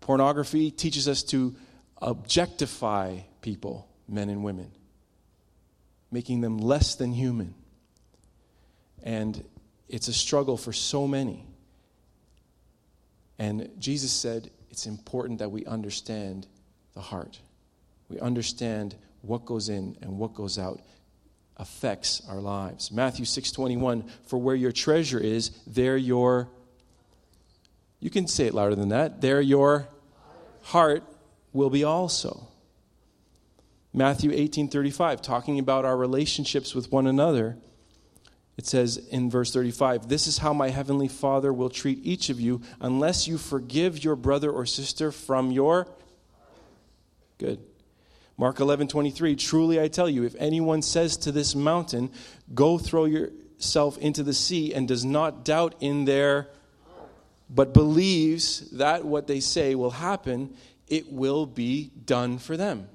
Pornography 0.00 0.70
teaches 0.70 1.06
us 1.06 1.22
to 1.24 1.54
objectify 2.02 3.20
people, 3.40 3.88
men 4.08 4.28
and 4.28 4.44
women, 4.44 4.70
making 6.10 6.40
them 6.40 6.58
less 6.58 6.94
than 6.96 7.12
human. 7.12 7.54
And 9.02 9.44
it's 9.88 10.08
a 10.08 10.12
struggle 10.12 10.56
for 10.56 10.72
so 10.72 11.06
many. 11.06 11.46
And 13.38 13.70
Jesus 13.78 14.12
said 14.12 14.50
it's 14.70 14.86
important 14.86 15.38
that 15.38 15.50
we 15.50 15.64
understand 15.64 16.46
the 16.94 17.00
heart. 17.00 17.40
We 18.08 18.20
understand 18.20 18.94
what 19.22 19.44
goes 19.44 19.68
in 19.68 19.96
and 20.02 20.18
what 20.18 20.34
goes 20.34 20.58
out 20.58 20.80
affects 21.56 22.22
our 22.28 22.40
lives. 22.40 22.90
Matthew 22.90 23.24
6:21 23.24 24.04
for 24.24 24.38
where 24.38 24.56
your 24.56 24.72
treasure 24.72 25.18
is 25.18 25.50
there 25.66 25.96
your 25.96 26.48
You 28.02 28.10
can 28.10 28.26
say 28.26 28.46
it 28.46 28.54
louder 28.54 28.74
than 28.74 28.88
that. 28.88 29.20
There 29.20 29.40
your 29.40 29.86
heart 30.62 31.04
will 31.52 31.70
be 31.70 31.84
also. 31.84 32.48
Matthew 33.92 34.30
18:35 34.32 35.20
talking 35.20 35.58
about 35.58 35.84
our 35.84 35.96
relationships 35.96 36.74
with 36.74 36.90
one 36.90 37.06
another. 37.06 37.58
It 38.56 38.66
says 38.66 38.96
in 38.96 39.30
verse 39.30 39.52
35, 39.52 40.08
This 40.08 40.26
is 40.26 40.38
how 40.38 40.52
my 40.52 40.68
heavenly 40.68 41.08
Father 41.08 41.52
will 41.52 41.70
treat 41.70 41.98
each 42.02 42.28
of 42.28 42.38
you 42.38 42.60
unless 42.80 43.26
you 43.26 43.38
forgive 43.38 44.04
your 44.04 44.16
brother 44.16 44.50
or 44.50 44.66
sister 44.66 45.10
from 45.10 45.50
your. 45.50 45.88
Good. 47.38 47.60
Mark 48.36 48.58
11:23, 48.58 49.36
Truly 49.36 49.80
I 49.80 49.88
tell 49.88 50.08
you, 50.08 50.24
if 50.24 50.34
anyone 50.38 50.82
says 50.82 51.16
to 51.18 51.32
this 51.32 51.54
mountain, 51.54 52.10
Go 52.54 52.78
throw 52.78 53.04
yourself 53.04 53.98
into 53.98 54.22
the 54.22 54.34
sea, 54.34 54.72
and 54.74 54.88
does 54.88 55.04
not 55.04 55.44
doubt 55.44 55.74
in 55.80 56.04
their, 56.04 56.48
but 57.48 57.74
believes 57.74 58.70
that 58.70 59.04
what 59.04 59.26
they 59.26 59.40
say 59.40 59.74
will 59.74 59.90
happen, 59.90 60.54
it 60.92 61.10
will 61.10 61.46
be 61.46 61.90
done 62.04 62.36
for 62.36 62.54
them. 62.54 62.86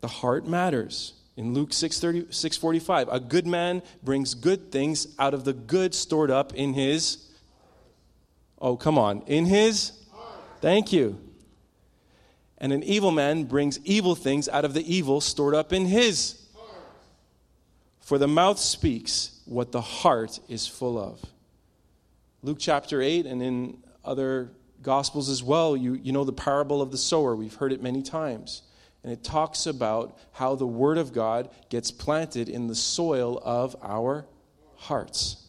The 0.00 0.08
heart 0.08 0.44
matters. 0.44 1.12
In 1.36 1.54
Luke 1.54 1.72
6, 1.72 1.96
645, 1.96 3.08
a 3.12 3.20
good 3.20 3.46
man 3.46 3.80
brings 4.02 4.34
good 4.34 4.72
things 4.72 5.06
out 5.20 5.34
of 5.34 5.44
the 5.44 5.52
good 5.52 5.94
stored 5.94 6.32
up 6.32 6.52
in 6.52 6.74
his. 6.74 7.28
Oh, 8.60 8.76
come 8.76 8.98
on. 8.98 9.22
In 9.28 9.46
his? 9.46 9.92
Thank 10.60 10.92
you. 10.92 11.20
And 12.58 12.72
an 12.72 12.82
evil 12.82 13.12
man 13.12 13.44
brings 13.44 13.78
evil 13.84 14.16
things 14.16 14.48
out 14.48 14.64
of 14.64 14.74
the 14.74 14.92
evil 14.92 15.20
stored 15.20 15.54
up 15.54 15.72
in 15.72 15.86
his. 15.86 16.44
For 18.00 18.18
the 18.18 18.26
mouth 18.26 18.58
speaks 18.58 19.40
what 19.44 19.70
the 19.70 19.80
heart 19.80 20.40
is 20.48 20.66
full 20.66 20.98
of. 20.98 21.24
Luke 22.42 22.58
chapter 22.58 23.00
8, 23.00 23.26
and 23.26 23.40
in 23.40 23.78
other 24.10 24.50
gospels 24.82 25.28
as 25.28 25.40
well, 25.40 25.76
you, 25.76 25.94
you 25.94 26.10
know 26.10 26.24
the 26.24 26.32
parable 26.32 26.82
of 26.82 26.90
the 26.90 26.98
sower. 26.98 27.36
We've 27.36 27.54
heard 27.54 27.72
it 27.72 27.80
many 27.80 28.02
times. 28.02 28.62
And 29.04 29.12
it 29.12 29.22
talks 29.22 29.66
about 29.66 30.18
how 30.32 30.56
the 30.56 30.66
Word 30.66 30.98
of 30.98 31.12
God 31.12 31.48
gets 31.70 31.92
planted 31.92 32.48
in 32.48 32.66
the 32.66 32.74
soil 32.74 33.40
of 33.44 33.76
our 33.82 34.26
hearts. 34.74 35.46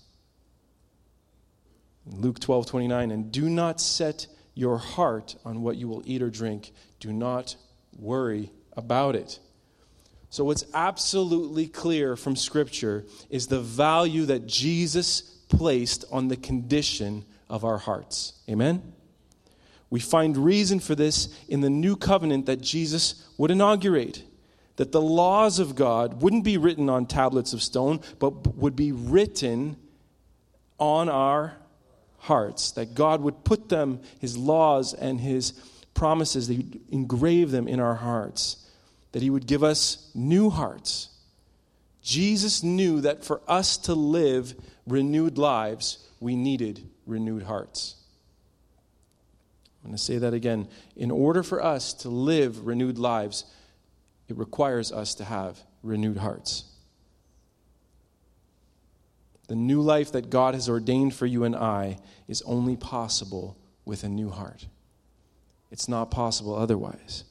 Luke 2.05 2.39
12, 2.39 2.67
29, 2.67 3.11
and 3.11 3.31
do 3.31 3.49
not 3.49 3.81
set 3.81 4.27
your 4.53 4.77
heart 4.77 5.35
on 5.43 5.63
what 5.63 5.75
you 5.75 5.87
will 5.87 6.03
eat 6.05 6.21
or 6.21 6.29
drink. 6.29 6.71
Do 6.99 7.11
not 7.11 7.55
worry 7.97 8.51
about 8.77 9.15
it. 9.15 9.39
So, 10.29 10.45
what's 10.45 10.65
absolutely 10.73 11.67
clear 11.67 12.15
from 12.15 12.35
Scripture 12.35 13.05
is 13.29 13.47
the 13.47 13.59
value 13.59 14.25
that 14.27 14.45
Jesus 14.45 15.21
placed 15.49 16.05
on 16.11 16.29
the 16.29 16.37
condition 16.37 17.25
of 17.51 17.63
our 17.65 17.77
hearts. 17.77 18.33
Amen? 18.49 18.81
We 19.91 19.99
find 19.99 20.37
reason 20.37 20.79
for 20.79 20.95
this 20.95 21.37
in 21.49 21.61
the 21.61 21.69
new 21.69 21.97
covenant 21.97 22.45
that 22.45 22.61
Jesus 22.61 23.27
would 23.37 23.51
inaugurate. 23.51 24.23
That 24.77 24.93
the 24.93 25.01
laws 25.01 25.59
of 25.59 25.75
God 25.75 26.23
wouldn't 26.23 26.45
be 26.45 26.57
written 26.57 26.89
on 26.89 27.05
tablets 27.05 27.51
of 27.53 27.61
stone, 27.61 27.99
but 28.17 28.55
would 28.55 28.75
be 28.75 28.93
written 28.93 29.75
on 30.79 31.09
our 31.09 31.57
hearts. 32.19 32.71
That 32.71 32.95
God 32.95 33.21
would 33.21 33.43
put 33.43 33.67
them, 33.67 33.99
His 34.19 34.37
laws 34.37 34.93
and 34.93 35.19
His 35.19 35.51
promises, 35.93 36.47
that 36.47 36.53
He'd 36.55 36.79
engrave 36.89 37.51
them 37.51 37.67
in 37.67 37.81
our 37.81 37.95
hearts. 37.95 38.65
That 39.11 39.21
He 39.21 39.29
would 39.29 39.45
give 39.45 39.61
us 39.61 40.09
new 40.15 40.49
hearts. 40.49 41.09
Jesus 42.01 42.63
knew 42.63 43.01
that 43.01 43.25
for 43.25 43.41
us 43.45 43.75
to 43.77 43.93
live 43.93 44.55
renewed 44.87 45.37
lives, 45.37 46.07
we 46.21 46.37
needed 46.37 46.87
renewed 47.05 47.43
hearts. 47.43 47.95
I'm 49.83 49.89
going 49.89 49.97
to 49.97 50.01
say 50.01 50.19
that 50.19 50.33
again. 50.33 50.69
In 50.95 51.11
order 51.11 51.41
for 51.43 51.61
us 51.61 51.93
to 51.95 52.09
live 52.09 52.65
renewed 52.65 52.99
lives, 52.99 53.43
it 54.29 54.37
requires 54.37 54.91
us 54.91 55.15
to 55.15 55.25
have 55.25 55.59
renewed 55.83 56.17
hearts. 56.17 56.65
The 59.47 59.55
new 59.55 59.81
life 59.81 60.11
that 60.13 60.29
God 60.29 60.53
has 60.53 60.69
ordained 60.69 61.15
for 61.15 61.25
you 61.25 61.43
and 61.43 61.55
I 61.55 61.97
is 62.27 62.43
only 62.43 62.77
possible 62.77 63.57
with 63.83 64.03
a 64.03 64.09
new 64.09 64.29
heart. 64.29 64.67
It's 65.71 65.89
not 65.89 66.11
possible 66.11 66.55
otherwise. 66.55 67.23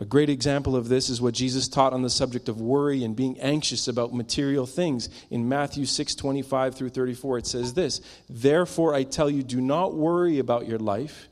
A 0.00 0.06
great 0.06 0.30
example 0.30 0.76
of 0.76 0.88
this 0.88 1.10
is 1.10 1.20
what 1.20 1.34
Jesus 1.34 1.68
taught 1.68 1.92
on 1.92 2.00
the 2.00 2.08
subject 2.08 2.48
of 2.48 2.58
worry 2.58 3.04
and 3.04 3.14
being 3.14 3.38
anxious 3.38 3.86
about 3.86 4.14
material 4.14 4.64
things. 4.64 5.10
In 5.28 5.46
Matthew 5.46 5.84
6 5.84 6.14
25 6.14 6.74
through 6.74 6.88
34, 6.88 7.38
it 7.38 7.46
says 7.46 7.74
this 7.74 8.00
Therefore, 8.26 8.94
I 8.94 9.02
tell 9.02 9.28
you, 9.28 9.42
do 9.42 9.60
not 9.60 9.92
worry 9.92 10.38
about 10.38 10.66
your 10.66 10.78
life 10.78 11.28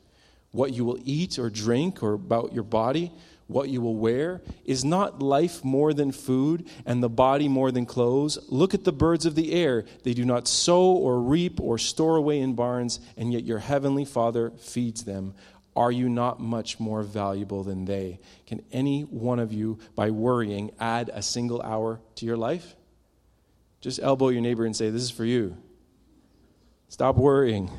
what 0.51 0.71
you 0.73 0.85
will 0.85 0.99
eat 1.03 1.39
or 1.39 1.49
drink, 1.49 2.03
or 2.03 2.13
about 2.13 2.53
your 2.53 2.63
body, 2.63 3.11
what 3.47 3.69
you 3.69 3.81
will 3.81 3.95
wear? 3.95 4.41
Is 4.65 4.85
not 4.85 5.19
life 5.19 5.63
more 5.63 5.91
than 5.91 6.11
food, 6.11 6.69
and 6.85 7.01
the 7.01 7.09
body 7.09 7.47
more 7.47 7.71
than 7.71 7.87
clothes? 7.87 8.37
Look 8.49 8.75
at 8.75 8.83
the 8.83 8.91
birds 8.91 9.25
of 9.25 9.33
the 9.33 9.51
air. 9.51 9.85
They 10.03 10.13
do 10.13 10.25
not 10.25 10.47
sow 10.47 10.91
or 10.91 11.19
reap 11.19 11.59
or 11.59 11.79
store 11.79 12.17
away 12.17 12.39
in 12.39 12.53
barns, 12.53 12.99
and 13.17 13.33
yet 13.33 13.45
your 13.45 13.59
heavenly 13.59 14.05
Father 14.05 14.51
feeds 14.59 15.03
them. 15.03 15.33
Are 15.79 15.93
you 15.93 16.09
not 16.09 16.41
much 16.41 16.77
more 16.77 17.03
valuable 17.03 17.63
than 17.63 17.85
they? 17.85 18.19
Can 18.45 18.61
any 18.69 19.03
one 19.03 19.39
of 19.39 19.53
you, 19.53 19.79
by 19.95 20.11
worrying, 20.11 20.71
add 20.77 21.09
a 21.13 21.21
single 21.21 21.61
hour 21.61 22.01
to 22.15 22.25
your 22.25 22.35
life? 22.35 22.75
Just 23.79 24.01
elbow 24.03 24.27
your 24.27 24.41
neighbor 24.41 24.65
and 24.65 24.75
say, 24.75 24.89
This 24.89 25.03
is 25.03 25.09
for 25.09 25.23
you. 25.23 25.55
Stop 26.89 27.15
worrying. 27.15 27.71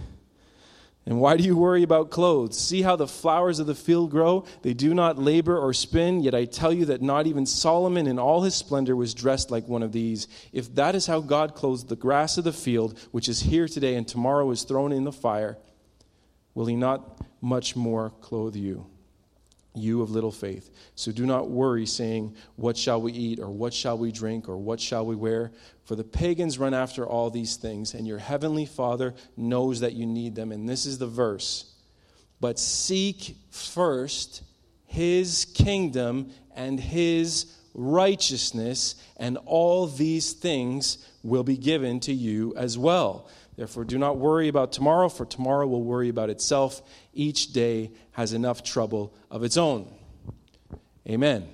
And 1.04 1.20
why 1.20 1.36
do 1.36 1.44
you 1.44 1.58
worry 1.58 1.82
about 1.82 2.10
clothes? 2.10 2.58
See 2.58 2.80
how 2.80 2.96
the 2.96 3.06
flowers 3.06 3.58
of 3.58 3.66
the 3.66 3.74
field 3.74 4.10
grow? 4.10 4.46
They 4.62 4.72
do 4.72 4.94
not 4.94 5.18
labor 5.18 5.58
or 5.58 5.74
spin, 5.74 6.20
yet 6.20 6.34
I 6.34 6.46
tell 6.46 6.72
you 6.72 6.86
that 6.86 7.02
not 7.02 7.26
even 7.26 7.44
Solomon 7.44 8.06
in 8.06 8.18
all 8.18 8.40
his 8.40 8.54
splendor 8.54 8.96
was 8.96 9.12
dressed 9.12 9.50
like 9.50 9.68
one 9.68 9.82
of 9.82 9.92
these. 9.92 10.26
If 10.54 10.74
that 10.76 10.94
is 10.94 11.06
how 11.06 11.20
God 11.20 11.54
clothes 11.54 11.84
the 11.84 11.96
grass 11.96 12.38
of 12.38 12.44
the 12.44 12.52
field, 12.54 12.98
which 13.10 13.28
is 13.28 13.40
here 13.40 13.68
today 13.68 13.96
and 13.96 14.08
tomorrow 14.08 14.50
is 14.52 14.62
thrown 14.62 14.90
in 14.90 15.04
the 15.04 15.12
fire, 15.12 15.58
will 16.54 16.64
he 16.64 16.76
not 16.76 17.20
much 17.40 17.76
more 17.76 18.10
clothe 18.20 18.56
you? 18.56 18.86
you 19.74 20.02
of 20.02 20.10
little 20.10 20.32
faith. 20.32 20.70
So 20.94 21.12
do 21.12 21.26
not 21.26 21.50
worry, 21.50 21.86
saying, 21.86 22.36
What 22.56 22.76
shall 22.76 23.00
we 23.00 23.12
eat, 23.12 23.38
or 23.38 23.50
what 23.50 23.72
shall 23.72 23.96
we 23.96 24.12
drink, 24.12 24.48
or 24.48 24.56
what 24.56 24.80
shall 24.80 25.06
we 25.06 25.14
wear? 25.14 25.52
For 25.84 25.96
the 25.96 26.04
pagans 26.04 26.58
run 26.58 26.74
after 26.74 27.06
all 27.06 27.30
these 27.30 27.56
things, 27.56 27.94
and 27.94 28.06
your 28.06 28.18
heavenly 28.18 28.66
Father 28.66 29.14
knows 29.36 29.80
that 29.80 29.92
you 29.92 30.06
need 30.06 30.34
them. 30.34 30.52
And 30.52 30.68
this 30.68 30.86
is 30.86 30.98
the 30.98 31.06
verse. 31.06 31.72
But 32.40 32.58
seek 32.58 33.36
first 33.50 34.42
his 34.86 35.44
kingdom 35.54 36.30
and 36.54 36.80
his 36.80 37.54
righteousness, 37.74 38.96
and 39.16 39.38
all 39.46 39.86
these 39.86 40.32
things 40.32 40.98
will 41.22 41.44
be 41.44 41.56
given 41.56 42.00
to 42.00 42.12
you 42.12 42.54
as 42.56 42.76
well. 42.76 43.28
Therefore, 43.60 43.84
do 43.84 43.98
not 43.98 44.16
worry 44.16 44.48
about 44.48 44.72
tomorrow, 44.72 45.10
for 45.10 45.26
tomorrow 45.26 45.66
will 45.66 45.82
worry 45.82 46.08
about 46.08 46.30
itself. 46.30 46.80
Each 47.12 47.52
day 47.52 47.90
has 48.12 48.32
enough 48.32 48.62
trouble 48.62 49.12
of 49.30 49.44
its 49.44 49.58
own. 49.58 49.86
Amen. 51.06 51.46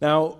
Now, 0.00 0.38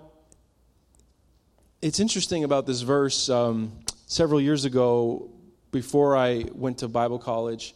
it's 1.83 1.99
interesting 1.99 2.45
about 2.45 2.65
this 2.65 2.81
verse. 2.81 3.29
Um, 3.29 3.73
several 4.07 4.41
years 4.41 4.65
ago, 4.65 5.29
before 5.69 6.17
I 6.17 6.45
went 6.55 6.79
to 6.79 6.87
Bible 6.87 7.19
college, 7.19 7.75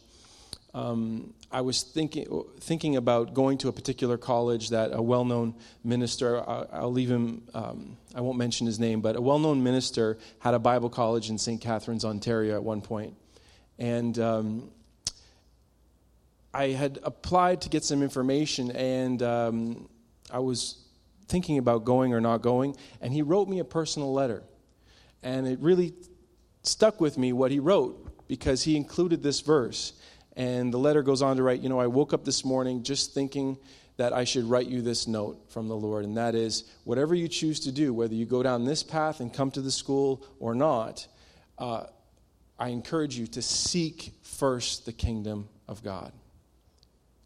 um, 0.74 1.32
I 1.54 1.60
was 1.60 1.84
thinking 1.84 2.26
thinking 2.58 2.96
about 2.96 3.32
going 3.32 3.58
to 3.58 3.68
a 3.68 3.72
particular 3.72 4.18
college 4.18 4.70
that 4.70 4.90
a 4.92 5.00
well-known 5.00 5.54
minister. 5.84 6.42
I'll, 6.48 6.90
leave 6.90 7.08
him. 7.08 7.42
Um, 7.54 7.96
I 8.12 8.22
won't 8.22 8.38
mention 8.38 8.66
his 8.66 8.80
name, 8.80 9.00
but 9.00 9.14
a 9.14 9.20
well-known 9.20 9.62
minister 9.62 10.18
had 10.40 10.54
a 10.54 10.58
Bible 10.58 10.90
college 10.90 11.30
in 11.30 11.38
St. 11.38 11.60
Catharines, 11.60 12.04
Ontario, 12.04 12.56
at 12.56 12.64
one 12.64 12.80
point, 12.80 13.14
and 13.78 14.18
um, 14.18 14.70
I 16.52 16.70
had 16.70 16.98
applied 17.04 17.60
to 17.62 17.68
get 17.68 17.84
some 17.84 18.02
information, 18.02 18.72
and 18.72 19.22
um, 19.22 19.88
I 20.32 20.40
was 20.40 20.84
thinking 21.28 21.58
about 21.58 21.84
going 21.84 22.12
or 22.14 22.20
not 22.20 22.42
going, 22.42 22.74
and 23.00 23.12
he 23.12 23.22
wrote 23.22 23.48
me 23.48 23.60
a 23.60 23.64
personal 23.64 24.12
letter, 24.12 24.42
and 25.22 25.46
it 25.46 25.60
really 25.60 25.94
stuck 26.64 27.00
with 27.00 27.16
me 27.16 27.32
what 27.32 27.52
he 27.52 27.60
wrote 27.60 28.26
because 28.26 28.64
he 28.64 28.76
included 28.76 29.22
this 29.22 29.40
verse. 29.40 29.92
And 30.36 30.72
the 30.72 30.78
letter 30.78 31.02
goes 31.02 31.22
on 31.22 31.36
to 31.36 31.42
write, 31.42 31.60
You 31.60 31.68
know, 31.68 31.80
I 31.80 31.86
woke 31.86 32.12
up 32.12 32.24
this 32.24 32.44
morning 32.44 32.82
just 32.82 33.14
thinking 33.14 33.56
that 33.96 34.12
I 34.12 34.24
should 34.24 34.44
write 34.44 34.66
you 34.66 34.82
this 34.82 35.06
note 35.06 35.38
from 35.50 35.68
the 35.68 35.76
Lord, 35.76 36.04
and 36.04 36.16
that 36.16 36.34
is 36.34 36.64
whatever 36.82 37.14
you 37.14 37.28
choose 37.28 37.60
to 37.60 37.72
do, 37.72 37.94
whether 37.94 38.14
you 38.14 38.26
go 38.26 38.42
down 38.42 38.64
this 38.64 38.82
path 38.82 39.20
and 39.20 39.32
come 39.32 39.50
to 39.52 39.60
the 39.60 39.70
school 39.70 40.26
or 40.40 40.54
not, 40.54 41.06
uh, 41.58 41.84
I 42.58 42.68
encourage 42.68 43.16
you 43.16 43.26
to 43.28 43.42
seek 43.42 44.12
first 44.22 44.84
the 44.84 44.92
kingdom 44.92 45.48
of 45.68 45.82
God. 45.82 46.12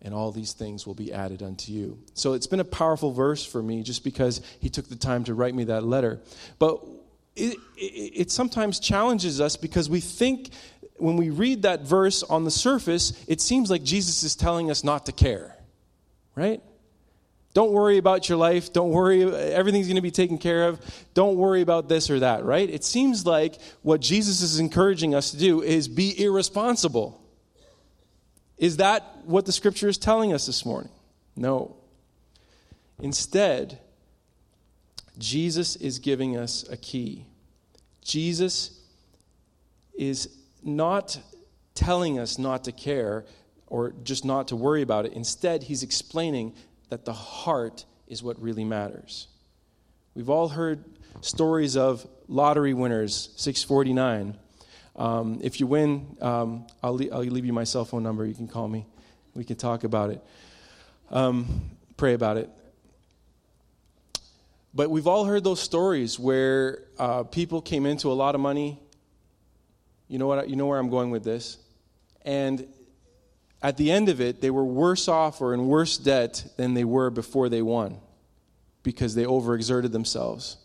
And 0.03 0.15
all 0.15 0.31
these 0.31 0.53
things 0.53 0.87
will 0.87 0.95
be 0.95 1.13
added 1.13 1.43
unto 1.43 1.73
you. 1.73 1.99
So 2.15 2.35
it's 2.35 2.47
been 2.47 2.61
a 2.61 2.65
powerful 2.65 3.13
verse 3.13 3.45
for 3.45 3.63
me 3.63 3.83
just 3.83 4.05
because 4.05 4.43
he 4.61 4.69
took 4.69 4.89
the 4.89 4.97
time 4.97 5.25
to 5.25 5.35
write 5.35 5.55
me 5.55 5.65
that 5.65 5.83
letter. 5.83 6.21
But 6.59 6.81
it, 7.35 7.57
it, 7.77 8.13
it 8.15 8.31
sometimes 8.31 8.79
challenges 8.79 9.41
us 9.41 9.57
because 9.57 9.91
we 9.91 10.01
think 10.01 10.51
when 10.99 11.17
we 11.17 11.31
read 11.31 11.63
that 11.63 11.83
verse 11.83 12.23
on 12.23 12.45
the 12.45 12.51
surface, 12.51 13.13
it 13.27 13.41
seems 13.41 13.71
like 13.71 13.83
Jesus 13.83 14.23
is 14.23 14.37
telling 14.37 14.71
us 14.71 14.85
not 14.85 15.07
to 15.07 15.13
care, 15.13 15.57
right? 16.35 16.63
Don't 17.55 17.73
worry 17.73 17.99
about 17.99 18.29
your 18.29 18.39
life. 18.39 18.73
Don't 18.73 18.91
worry, 18.91 19.25
everything's 19.25 19.87
going 19.87 19.97
to 19.97 20.03
be 20.03 20.11
taken 20.11 20.39
care 20.39 20.69
of. 20.69 20.81
Don't 21.15 21.37
worry 21.37 21.61
about 21.61 21.89
this 21.89 22.11
or 22.11 22.21
that, 22.21 22.45
right? 22.45 22.69
It 22.69 22.85
seems 22.85 23.27
like 23.27 23.59
what 23.83 24.01
Jesus 24.01 24.43
is 24.43 24.61
encouraging 24.61 25.15
us 25.15 25.33
to 25.33 25.39
do 25.39 25.63
is 25.63 25.89
be 25.89 26.23
irresponsible. 26.23 27.21
Is 28.59 28.77
that 28.79 29.05
what 29.25 29.47
the 29.47 29.53
scripture 29.53 29.89
is 29.89 29.99
telling 29.99 30.33
us 30.33 30.47
this 30.47 30.65
morning? 30.65 30.91
No. 31.37 31.77
Instead, 33.01 33.79
Jesus 35.19 35.77
is 35.77 35.99
giving 35.99 36.37
us 36.37 36.69
a 36.69 36.77
key. 36.77 37.25
Jesus 38.03 38.79
is 39.97 40.38
not 40.63 41.19
telling 41.75 42.19
us 42.19 42.39
not 42.39 42.65
to 42.65 42.73
care 42.73 43.25
or 43.67 43.93
just 44.03 44.25
not 44.25 44.49
to 44.49 44.57
worry 44.57 44.83
about 44.83 45.07
it. 45.07 45.13
Instead, 45.13 45.63
he's 45.63 45.83
explaining 45.83 46.55
that 46.89 47.05
the 47.05 47.13
heart 47.13 47.85
is 48.07 48.23
what 48.23 48.41
really 48.41 48.65
matters. 48.65 49.29
We've 50.15 50.31
all 50.31 50.49
heard 50.49 50.85
stories 51.21 51.77
of 51.77 52.07
lottery 52.27 52.75
winners, 52.75 53.31
649. 53.37 54.37
Um, 54.97 55.39
if 55.43 55.61
you 55.61 55.67
win, 55.67 56.17
um, 56.21 56.67
I'll, 56.83 56.97
le- 56.97 57.11
I'll, 57.13 57.21
leave 57.21 57.45
you 57.45 57.53
my 57.53 57.65
cell 57.65 57.85
phone 57.85 58.03
number. 58.03 58.27
You 58.27 58.35
can 58.35 58.49
call 58.49 58.67
me. 58.67 58.87
We 59.35 59.45
can 59.45 59.57
talk 59.57 59.85
about 59.85 60.11
it. 60.11 60.25
Um, 61.11 61.71
pray 61.97 62.15
about 62.15 62.37
it. 62.37 62.51
But 64.75 64.91
we've 64.91 65.07
all 65.07 65.25
heard 65.25 65.45
those 65.45 65.61
stories 65.61 66.19
where 66.19 66.85
uh, 66.99 67.23
people 67.25 67.63
came 67.63 67.87
into 67.87 68.11
a 68.11 68.15
lot 68.15 68.35
of 68.35 68.41
money 68.41 68.81
you 70.09 70.19
know 70.19 70.27
what? 70.27 70.49
You 70.49 70.57
know 70.57 70.67
where 70.67 70.79
I'm 70.79 70.91
going 70.91 71.11
with 71.11 71.23
this. 71.23 71.59
And 72.23 72.67
at 73.63 73.77
the 73.77 73.91
end 73.91 74.09
of 74.09 74.21
it, 74.21 74.41
they 74.41 74.51
were 74.51 74.65
worse 74.65 75.09
off 75.09 75.41
or 75.41 75.55
in 75.55 75.67
worse 75.67 75.99
debt 75.99 76.45
than 76.57 76.75
they 76.75 76.85
were 76.85 77.11
before 77.11 77.49
they 77.49 77.63
won 77.63 77.99
because 78.83 79.15
they 79.15 79.25
overexerted 79.25 79.93
themselves. 79.93 80.57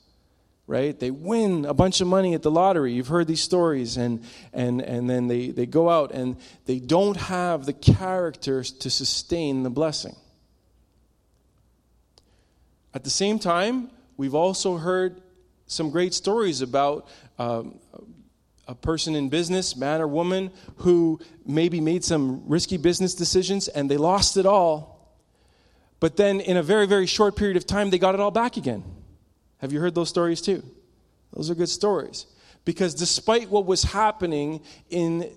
Right? 0.65 0.97
They 0.97 1.11
win 1.11 1.65
a 1.65 1.73
bunch 1.73 1.99
of 1.99 2.07
money 2.07 2.33
at 2.33 2.41
the 2.41 2.51
lottery. 2.51 2.93
You've 2.93 3.09
heard 3.09 3.27
these 3.27 3.43
stories, 3.43 3.97
and, 3.97 4.23
and, 4.53 4.81
and 4.81 5.09
then 5.09 5.27
they, 5.27 5.49
they 5.49 5.65
go 5.65 5.89
out 5.89 6.11
and 6.11 6.37
they 6.65 6.79
don't 6.79 7.17
have 7.17 7.65
the 7.65 7.73
character 7.73 8.63
to 8.63 8.89
sustain 8.89 9.63
the 9.63 9.69
blessing. 9.69 10.15
At 12.93 13.03
the 13.03 13.09
same 13.09 13.39
time, 13.39 13.89
we've 14.15 14.35
also 14.35 14.77
heard 14.77 15.21
some 15.67 15.89
great 15.89 16.13
stories 16.13 16.61
about 16.61 17.09
um, 17.37 17.79
a 18.67 18.75
person 18.75 19.15
in 19.15 19.29
business, 19.29 19.75
man 19.75 20.01
or 20.01 20.07
woman, 20.07 20.51
who 20.77 21.19
maybe 21.45 21.81
made 21.81 22.03
some 22.03 22.43
risky 22.47 22.77
business 22.77 23.13
decisions 23.13 23.67
and 23.67 23.89
they 23.89 23.97
lost 23.97 24.37
it 24.37 24.45
all. 24.45 24.93
But 25.99 26.17
then 26.17 26.39
in 26.39 26.57
a 26.57 26.63
very, 26.63 26.85
very 26.85 27.05
short 27.05 27.35
period 27.35 27.57
of 27.57 27.65
time, 27.65 27.89
they 27.89 27.97
got 27.97 28.13
it 28.13 28.21
all 28.21 28.31
back 28.31 28.57
again. 28.57 28.83
Have 29.59 29.71
you 29.71 29.79
heard 29.79 29.95
those 29.95 30.09
stories 30.09 30.41
too? 30.41 30.63
Those 31.33 31.49
are 31.49 31.55
good 31.55 31.69
stories. 31.69 32.25
Because 32.65 32.93
despite 32.93 33.49
what 33.49 33.65
was 33.65 33.83
happening 33.83 34.61
in 34.89 35.31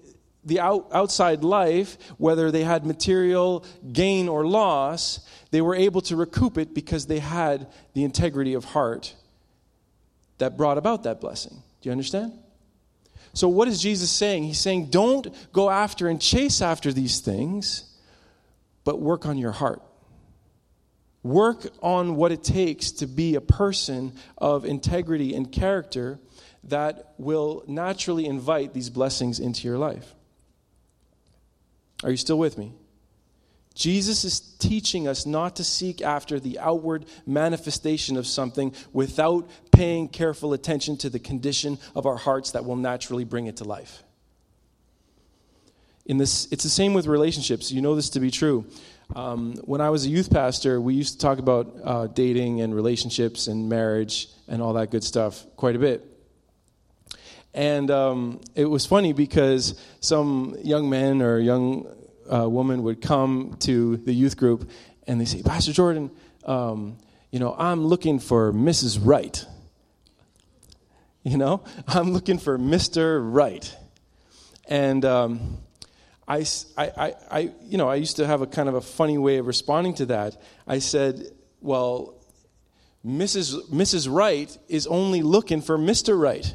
the 0.45 0.61
out, 0.61 0.89
outside 0.93 1.43
life, 1.43 1.99
whether 2.19 2.51
they 2.51 2.63
had 2.63 2.87
material 2.87 3.65
gain 3.93 4.29
or 4.29 4.47
loss, 4.47 5.21
they 5.51 5.61
were 5.61 5.75
able 5.75 6.01
to 6.03 6.15
recoup 6.15 6.57
it 6.57 6.73
because 6.75 7.07
they 7.07 7.19
had 7.19 7.69
the 7.95 8.05
integrity 8.05 8.55
of 8.55 8.65
heart 8.65 9.15
that 10.39 10.57
brought 10.57 10.79
about 10.79 11.03
that 11.03 11.21
blessing. 11.21 11.63
Do 11.81 11.89
you 11.89 11.93
understand? 11.93 12.33
So, 13.37 13.49
what 13.49 13.69
is 13.69 13.83
Jesus 13.83 14.11
saying? 14.11 14.45
He's 14.45 14.59
saying, 14.59 14.87
don't 14.87 15.29
go 15.53 15.69
after 15.69 16.09
and 16.09 16.19
chase 16.19 16.63
after 16.63 16.91
these 16.91 17.21
things, 17.21 17.85
but 18.83 18.99
work 18.99 19.27
on 19.27 19.37
your 19.37 19.53
heart. 19.53 19.83
Work 21.23 21.69
on 21.83 22.17
what 22.17 22.33
it 22.33 22.43
takes 22.43 22.93
to 22.93 23.07
be 23.07 23.35
a 23.35 23.43
person 23.43 24.15
of 24.39 24.65
integrity 24.65 25.35
and 25.35 25.53
character 25.53 26.19
that 26.65 27.13
will 27.19 27.63
naturally 27.69 28.25
invite 28.25 28.73
these 28.73 28.89
blessings 28.89 29.39
into 29.39 29.69
your 29.69 29.77
life. 29.77 30.15
Are 32.05 32.11
you 32.11 32.17
still 32.17 32.39
with 32.39 32.57
me? 32.57 32.73
Jesus 33.77 34.25
is 34.25 34.41
teaching 34.41 35.07
us 35.07 35.27
not 35.27 35.57
to 35.57 35.65
seek 35.65 36.01
after 36.01 36.41
the 36.41 36.59
outward 36.59 37.05
manifestation 37.27 38.17
of 38.17 38.27
something 38.27 38.75
without 38.95 39.49
paying 39.71 40.09
careful 40.09 40.55
attention 40.55 40.97
to 40.97 41.11
the 41.11 41.19
condition 41.19 41.79
of 41.95 42.07
our 42.07 42.17
hearts 42.17 42.53
that 42.53 42.65
will 42.65 42.77
naturally 42.77 43.25
bring 43.25 43.47
it 43.47 43.59
to 43.59 43.65
life. 43.65 44.03
In 46.07 46.17
this, 46.17 46.49
it's 46.51 46.65
the 46.65 46.71
same 46.71 46.95
with 46.95 47.07
relationships. 47.07 47.71
You 47.71 47.83
know 47.83 47.95
this 47.95 48.09
to 48.11 48.21
be 48.21 48.31
true. 48.31 48.65
Um, 49.15 49.57
when 49.65 49.83
I 49.83 49.91
was 49.91 50.07
a 50.07 50.09
youth 50.09 50.31
pastor, 50.31 50.81
we 50.81 50.95
used 50.95 51.13
to 51.13 51.19
talk 51.19 51.39
about 51.39 51.77
uh, 51.85 52.07
dating 52.07 52.63
and 52.63 52.75
relationships 52.75 53.47
and 53.47 53.69
marriage 53.69 54.29
and 54.49 54.63
all 54.63 54.73
that 54.73 54.91
good 54.91 55.05
stuff 55.05 55.45
quite 55.57 55.77
a 55.77 55.79
bit. 55.79 56.03
And 57.53 57.91
um, 57.91 58.41
it 58.55 58.65
was 58.65 58.87
funny 58.87 59.13
because 59.13 59.79
some 60.01 60.57
young 60.63 60.89
men 60.89 61.21
or 61.21 61.39
young 61.39 61.87
uh, 62.33 62.49
woman 62.49 62.83
would 62.83 63.01
come 63.01 63.57
to 63.61 63.97
the 63.97 64.13
youth 64.13 64.37
group 64.37 64.71
and 65.07 65.21
they 65.21 65.25
say, 65.25 65.43
Pastor 65.43 65.73
Jordan, 65.73 66.11
um, 66.45 66.97
you 67.31 67.39
know, 67.39 67.55
I'm 67.59 67.87
looking 67.87 68.19
for 68.19 68.53
Mrs. 68.53 68.99
Right. 69.03 69.45
You 71.23 71.39
know, 71.39 71.65
I'm 71.89 72.13
looking 72.13 72.39
for 72.39 72.57
Mr. 72.57 73.19
Right. 73.21 73.77
And 74.69 75.05
um, 75.05 75.59
I, 76.29 76.47
I, 76.79 77.15
I, 77.29 77.53
you 77.65 77.79
know, 77.79 77.89
I 77.89 77.97
used 77.97 78.19
to 78.19 78.27
have 78.29 78.43
a 78.43 78.47
kind 78.47 78.69
of 78.69 78.77
a 78.77 78.81
funny 78.81 79.19
way 79.19 79.39
of 79.39 79.49
responding 79.49 79.95
to 79.95 80.07
that. 80.07 80.41
I 80.69 80.79
said, 80.79 81.25
well, 81.61 82.15
Mrs. 83.05 83.69
Mrs. 83.71 84.07
Right 84.09 84.57
is 84.69 84.87
only 84.87 85.23
looking 85.23 85.63
for 85.63 85.77
Mr. 85.77 86.17
Wright, 86.17 86.55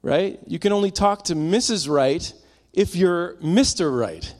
right? 0.00 0.38
You 0.46 0.58
can 0.58 0.72
only 0.72 0.90
talk 0.90 1.24
to 1.24 1.34
Mrs. 1.34 1.86
Right 1.86 2.32
if 2.72 2.96
you're 2.96 3.36
Mr. 3.36 3.94
Right 3.94 4.34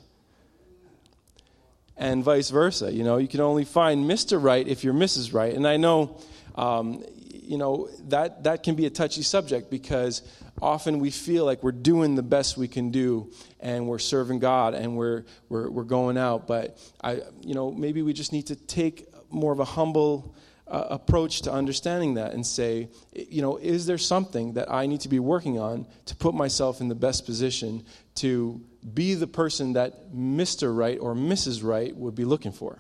and 1.96 2.24
vice 2.24 2.50
versa. 2.50 2.92
You 2.92 3.04
know, 3.04 3.18
you 3.18 3.28
can 3.28 3.40
only 3.40 3.64
find 3.64 4.09
Mr. 4.09 4.42
Right 4.42 4.66
if 4.66 4.85
you're 4.85 4.94
Mrs. 4.94 5.33
Right. 5.33 5.54
And 5.54 5.66
I 5.66 5.76
know, 5.76 6.20
um, 6.57 7.04
you 7.30 7.59
know, 7.59 7.88
that, 8.09 8.44
that 8.44 8.62
can 8.62 8.74
be 8.74 8.87
a 8.87 8.90
touchy 8.90 9.22
subject 9.22 9.70
because 9.70 10.22
often 10.62 10.98
we 10.98 11.11
feel 11.11 11.44
like 11.44 11.62
we're 11.62 11.72
doing 11.72 12.14
the 12.14 12.22
best 12.22 12.57
we 12.57 12.68
can 12.68 12.90
do 12.90 13.30
and 13.61 13.87
we're 13.87 13.98
serving 13.98 14.38
God 14.38 14.74
and 14.74 14.96
we're, 14.96 15.24
we're, 15.48 15.70
we're 15.70 15.85
going 15.85 16.16
out. 16.16 16.46
But, 16.46 16.78
I, 17.02 17.22
you 17.40 17.54
know, 17.54 17.70
maybe 17.70 18.02
we 18.02 18.12
just 18.12 18.33
need 18.33 18.46
to 18.46 18.57
take 18.57 19.09
more 19.30 19.52
of 19.52 19.61
a 19.61 19.64
humble 19.64 20.35
uh, 20.66 20.87
approach 20.90 21.42
to 21.42 21.52
understanding 21.52 22.14
that 22.14 22.33
and 22.33 22.46
say, 22.46 22.88
you 23.12 23.42
know, 23.42 23.59
is 23.59 23.85
there 23.87 23.98
something 23.98 24.54
that 24.54 24.70
I 24.70 24.87
need 24.87 25.00
to 25.02 25.09
be 25.09 25.18
working 25.18 25.59
on 25.59 25.87
to 26.07 26.16
put 26.16 26.35
myself 26.35 26.80
in 26.80 26.88
the 26.88 26.94
best 26.94 27.26
position 27.26 27.85
to 28.16 28.64
be 28.92 29.14
the 29.14 29.26
person 29.26 29.74
that 29.74 30.12
Mr. 30.14 30.76
Right 30.76 30.98
or 30.98 31.14
Mrs. 31.14 31.64
Right 31.64 31.94
would 31.96 32.14
be 32.14 32.24
looking 32.24 32.52
for? 32.52 32.78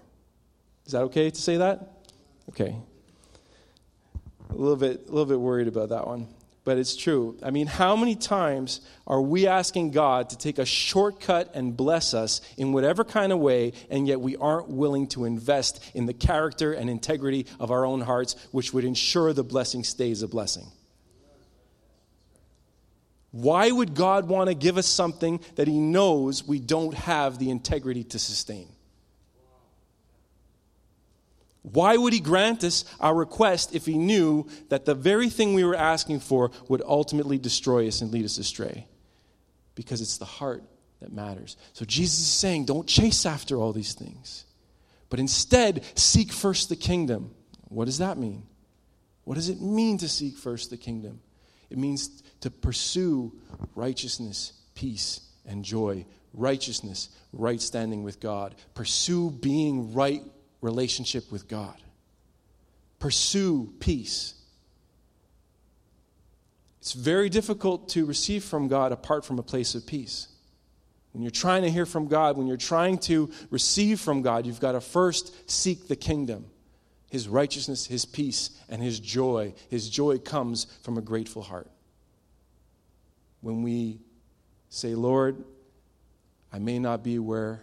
Is 0.86 0.92
that 0.92 1.02
okay 1.02 1.30
to 1.30 1.40
say 1.40 1.56
that? 1.58 2.04
Okay. 2.50 2.76
A 4.50 4.54
little 4.54 4.76
bit, 4.76 5.06
a 5.08 5.10
little 5.10 5.26
bit 5.26 5.40
worried 5.40 5.68
about 5.68 5.88
that 5.88 6.06
one 6.06 6.28
but 6.64 6.78
it's 6.78 6.96
true. 6.96 7.36
I 7.42 7.50
mean, 7.50 7.66
how 7.66 7.94
many 7.94 8.16
times 8.16 8.80
are 9.06 9.20
we 9.20 9.46
asking 9.46 9.90
God 9.90 10.30
to 10.30 10.38
take 10.38 10.58
a 10.58 10.64
shortcut 10.64 11.50
and 11.54 11.76
bless 11.76 12.14
us 12.14 12.40
in 12.56 12.72
whatever 12.72 13.04
kind 13.04 13.32
of 13.32 13.38
way, 13.38 13.74
and 13.90 14.08
yet 14.08 14.20
we 14.20 14.36
aren't 14.36 14.68
willing 14.68 15.06
to 15.08 15.26
invest 15.26 15.84
in 15.94 16.06
the 16.06 16.14
character 16.14 16.72
and 16.72 16.88
integrity 16.88 17.46
of 17.60 17.70
our 17.70 17.84
own 17.84 18.00
hearts, 18.00 18.34
which 18.50 18.72
would 18.72 18.84
ensure 18.84 19.32
the 19.32 19.44
blessing 19.44 19.84
stays 19.84 20.22
a 20.22 20.28
blessing? 20.28 20.66
Why 23.34 23.68
would 23.68 23.96
God 23.96 24.28
want 24.28 24.48
to 24.48 24.54
give 24.54 24.78
us 24.78 24.86
something 24.86 25.40
that 25.56 25.66
He 25.66 25.80
knows 25.80 26.46
we 26.46 26.60
don't 26.60 26.94
have 26.94 27.36
the 27.36 27.50
integrity 27.50 28.04
to 28.04 28.18
sustain? 28.20 28.68
Why 31.62 31.96
would 31.96 32.12
he 32.12 32.20
grant 32.20 32.62
us 32.62 32.84
our 33.00 33.14
request 33.14 33.74
if 33.74 33.86
he 33.86 33.96
knew 33.96 34.46
that 34.68 34.84
the 34.84 34.94
very 34.94 35.30
thing 35.30 35.54
we 35.54 35.64
were 35.64 35.74
asking 35.74 36.20
for 36.20 36.50
would 36.68 36.82
ultimately 36.84 37.38
destroy 37.38 37.88
us 37.88 38.02
and 38.02 38.12
lead 38.12 38.26
us 38.26 38.36
astray? 38.36 38.86
Because 39.74 40.02
it's 40.02 40.18
the 40.18 40.26
heart 40.26 40.62
that 41.00 41.10
matters. 41.10 41.56
So 41.72 41.86
Jesus 41.86 42.18
is 42.18 42.28
saying, 42.28 42.66
don't 42.66 42.86
chase 42.86 43.24
after 43.24 43.56
all 43.56 43.72
these 43.72 43.94
things, 43.94 44.44
but 45.08 45.18
instead 45.18 45.84
seek 45.98 46.32
first 46.32 46.68
the 46.68 46.76
kingdom. 46.76 47.34
What 47.68 47.86
does 47.86 47.98
that 47.98 48.18
mean? 48.18 48.42
What 49.24 49.36
does 49.36 49.48
it 49.48 49.62
mean 49.62 49.96
to 49.98 50.08
seek 50.08 50.36
first 50.36 50.68
the 50.68 50.76
kingdom? 50.76 51.20
It 51.70 51.78
means 51.78 52.22
to 52.40 52.50
pursue 52.50 53.32
righteousness, 53.74 54.52
peace, 54.74 55.20
and 55.46 55.64
joy. 55.64 56.06
Righteousness, 56.32 57.10
right 57.32 57.60
standing 57.60 58.02
with 58.02 58.18
God. 58.18 58.56
Pursue 58.74 59.30
being 59.30 59.94
right 59.94 60.22
relationship 60.60 61.30
with 61.30 61.46
God. 61.46 61.76
Pursue 62.98 63.72
peace. 63.78 64.34
It's 66.80 66.92
very 66.92 67.28
difficult 67.28 67.88
to 67.90 68.04
receive 68.04 68.44
from 68.44 68.68
God 68.68 68.92
apart 68.92 69.24
from 69.24 69.38
a 69.38 69.42
place 69.42 69.74
of 69.74 69.86
peace. 69.86 70.28
When 71.12 71.22
you're 71.22 71.30
trying 71.30 71.62
to 71.62 71.70
hear 71.70 71.86
from 71.86 72.08
God, 72.08 72.36
when 72.36 72.48
you're 72.48 72.56
trying 72.56 72.98
to 72.98 73.30
receive 73.50 74.00
from 74.00 74.22
God, 74.22 74.46
you've 74.46 74.60
got 74.60 74.72
to 74.72 74.80
first 74.80 75.48
seek 75.48 75.86
the 75.86 75.96
kingdom, 75.96 76.46
His 77.14 77.28
righteousness, 77.28 77.86
His 77.86 78.04
peace, 78.04 78.50
and 78.68 78.82
His 78.82 78.98
joy. 78.98 79.54
His 79.70 79.88
joy 79.88 80.18
comes 80.18 80.66
from 80.82 80.98
a 80.98 81.00
grateful 81.00 81.42
heart. 81.42 81.70
When 83.40 83.62
we 83.62 84.00
say, 84.68 84.96
Lord, 84.96 85.44
I 86.52 86.58
may 86.58 86.80
not 86.80 87.04
be 87.04 87.20
where 87.20 87.62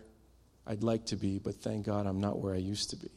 I'd 0.66 0.84
like 0.84 1.08
to 1.08 1.18
be, 1.18 1.38
but 1.38 1.56
thank 1.56 1.86
God 1.86 2.08
I'm 2.08 2.22
not 2.22 2.40
where 2.40 2.54
I 2.54 2.60
used 2.60 2.92
to 2.92 2.96
be. 2.96 3.12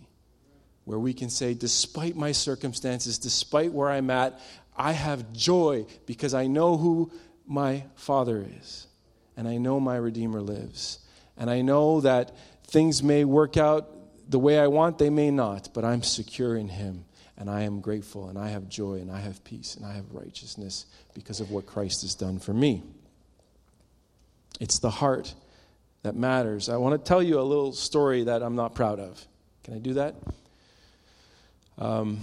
Where 0.87 0.99
we 0.99 1.14
can 1.14 1.31
say, 1.31 1.55
despite 1.55 2.16
my 2.16 2.33
circumstances, 2.33 3.16
despite 3.18 3.73
where 3.73 3.88
I'm 3.88 4.11
at, 4.11 4.40
I 4.77 4.90
have 4.90 5.33
joy 5.33 5.87
because 6.05 6.35
I 6.35 6.49
know 6.49 6.77
who 6.77 7.12
my 7.47 7.85
Father 7.94 8.44
is, 8.59 8.88
and 9.37 9.47
I 9.47 9.59
know 9.59 9.79
my 9.79 9.94
Redeemer 9.94 10.40
lives. 10.40 10.99
And 11.37 11.49
I 11.49 11.61
know 11.61 12.01
that 12.01 12.37
things 12.66 13.05
may 13.05 13.25
work 13.25 13.57
out 13.57 13.93
the 14.35 14.38
way 14.40 14.59
I 14.59 14.66
want, 14.66 14.99
they 14.99 15.11
may 15.11 15.31
not, 15.31 15.68
but 15.73 15.85
I'm 15.85 16.03
secure 16.03 16.57
in 16.57 16.68
Him. 16.68 17.05
And 17.38 17.49
I 17.49 17.62
am 17.62 17.81
grateful, 17.81 18.29
and 18.29 18.37
I 18.37 18.49
have 18.49 18.68
joy, 18.68 18.94
and 18.94 19.09
I 19.09 19.20
have 19.20 19.44
peace, 19.44 19.77
and 19.77 19.87
I 19.87 19.92
have 19.92 20.11
righteousness 20.11 20.87
because 21.14 21.38
of 21.38 21.53
what 21.53 21.66
Christ 21.66 22.03
has 22.03 22.16
done 22.16 22.40
for 22.40 22.53
me. 22.53 22.83
It's 24.59 24.81
the 24.81 24.90
heart 24.90 25.33
that 26.03 26.16
matters. 26.16 26.68
I 26.68 26.79
want 26.79 27.01
to 27.01 27.09
tell 27.09 27.23
you 27.23 27.38
a 27.38 27.42
little 27.42 27.73
story 27.73 28.25
that 28.25 28.42
I'm 28.42 28.57
not 28.57 28.75
proud 28.75 28.99
of. 28.99 29.25
Can 29.62 29.75
I 29.75 29.79
do 29.79 29.94
that? 29.94 30.16
Um, 31.79 32.18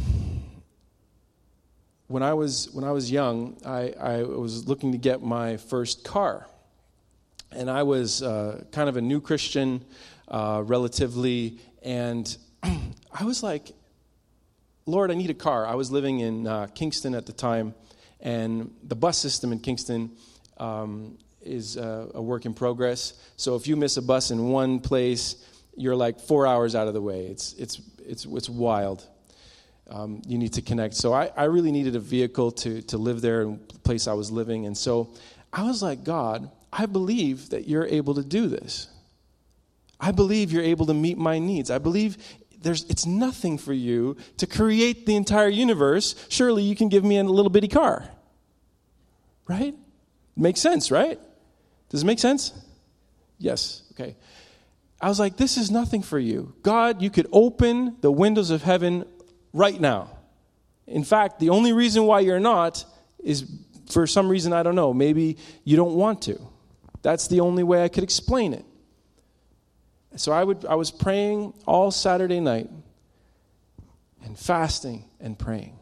when 2.08 2.24
I 2.24 2.34
was 2.34 2.70
when 2.74 2.84
I 2.84 2.92
was 2.92 3.10
young, 3.10 3.56
I, 3.66 3.94
I 3.98 4.24
was 4.24 4.68
looking 4.68 4.92
to 4.92 4.98
get 4.98 5.24
my 5.24 5.56
first 5.56 6.04
car, 6.04 6.46
and 7.54 7.70
I 7.70 7.84
was 7.84 8.22
uh, 8.22 8.66
kind 8.74 8.90
of 8.90 8.98
a 8.98 9.02
new 9.02 9.22
Christian, 9.22 9.86
uh, 10.28 10.62
relatively, 10.66 11.60
and 11.82 12.38
I 12.64 13.24
was 13.24 13.44
like, 13.44 13.72
"Lord, 14.86 15.12
I 15.12 15.16
need 15.16 15.30
a 15.30 15.36
car." 15.36 15.66
I 15.66 15.76
was 15.76 15.92
living 15.92 16.20
in 16.20 16.48
uh, 16.48 16.68
Kingston 16.68 17.16
at 17.16 17.26
the 17.26 17.34
time, 17.34 17.74
and 18.20 18.74
the 18.84 18.96
bus 18.96 19.18
system 19.18 19.52
in 19.52 19.60
Kingston 19.60 20.12
um, 20.58 21.18
is 21.42 21.78
a, 21.78 22.10
a 22.14 22.22
work 22.22 22.46
in 22.46 22.54
progress. 22.54 23.14
So 23.36 23.56
if 23.56 23.68
you 23.68 23.76
miss 23.76 23.98
a 23.98 24.02
bus 24.02 24.32
in 24.32 24.50
one 24.50 24.80
place, 24.80 25.36
you're 25.76 25.96
like 25.96 26.20
four 26.20 26.46
hours 26.46 26.76
out 26.76 26.88
of 26.88 26.94
the 26.94 27.02
way. 27.02 27.26
It's, 27.26 27.54
it's, 27.54 27.82
it's, 28.00 28.26
it's 28.26 28.50
wild. 28.50 29.08
Um, 29.90 30.22
you 30.26 30.38
need 30.38 30.54
to 30.54 30.62
connect. 30.62 30.94
So 30.94 31.14
I, 31.14 31.32
I 31.36 31.46
really 31.46 31.72
needed 31.72 31.96
a 31.96 32.00
vehicle 32.00 32.52
to, 32.52 32.82
to 32.84 32.98
live 32.98 33.22
there 33.22 33.42
in 33.42 33.60
the 33.68 33.80
place 33.80 34.08
I 34.08 34.14
was 34.14 34.32
living. 34.32 34.66
And 34.66 34.78
so 34.78 35.14
I 35.52 35.64
was 35.64 35.84
like, 35.84 36.04
God, 36.04 36.50
I 36.72 36.86
believe 36.86 37.50
that 37.50 37.68
you're 37.68 37.86
able 37.86 38.14
to 38.16 38.24
do 38.24 38.48
this. 38.48 38.88
I 40.02 40.12
believe 40.12 40.52
you're 40.52 40.64
able 40.64 40.88
to 40.88 40.96
meet 40.96 41.20
my 41.20 41.38
needs. 41.38 41.70
I 41.70 41.78
believe 41.78 42.18
there's, 42.60 42.84
it's 42.86 43.06
nothing 43.06 43.60
for 43.60 43.72
you 43.72 44.18
to 44.38 44.48
create 44.48 45.06
the 45.06 45.16
entire 45.16 45.48
universe. 45.48 46.16
Surely 46.28 46.64
you 46.64 46.76
can 46.76 46.90
give 46.90 47.04
me 47.04 47.20
a 47.20 47.24
little 47.24 47.52
bitty 47.52 47.68
car. 47.68 48.10
Right? 49.48 49.76
Makes 50.36 50.60
sense, 50.60 50.90
right? 50.90 51.20
Does 51.90 52.02
it 52.02 52.06
make 52.06 52.20
sense? 52.20 52.52
Yes. 53.38 53.84
Okay. 53.92 54.16
I 55.00 55.08
was 55.08 55.20
like, 55.20 55.38
this 55.38 55.58
is 55.58 55.70
nothing 55.70 56.02
for 56.02 56.18
you. 56.18 56.54
God, 56.64 57.02
you 57.02 57.10
could 57.10 57.28
open 57.32 57.98
the 58.02 58.12
windows 58.12 58.50
of 58.50 58.64
heaven 58.64 59.06
right 59.54 59.80
now. 59.80 60.10
In 60.88 61.04
fact, 61.04 61.40
the 61.40 61.50
only 61.50 61.74
reason 61.74 62.06
why 62.06 62.22
you're 62.22 62.40
not 62.40 62.86
is 63.24 63.46
for 63.92 64.08
some 64.08 64.30
reason, 64.30 64.52
I 64.52 64.64
don't 64.64 64.76
know. 64.76 64.94
Maybe 64.94 65.38
you 65.64 65.78
don't 65.78 65.96
want 65.96 66.24
to. 66.24 66.40
That's 67.02 67.28
the 67.28 67.42
only 67.42 67.64
way 67.64 67.84
I 67.84 67.88
could 67.88 68.04
explain 68.04 68.54
it. 68.54 68.66
So 70.16 70.32
I, 70.32 70.44
would, 70.44 70.66
I 70.66 70.76
was 70.76 70.92
praying 70.92 71.54
all 71.66 71.92
Saturday 71.92 72.40
night 72.40 72.70
and 74.24 74.38
fasting 74.38 75.06
and 75.20 75.38
praying. 75.38 75.78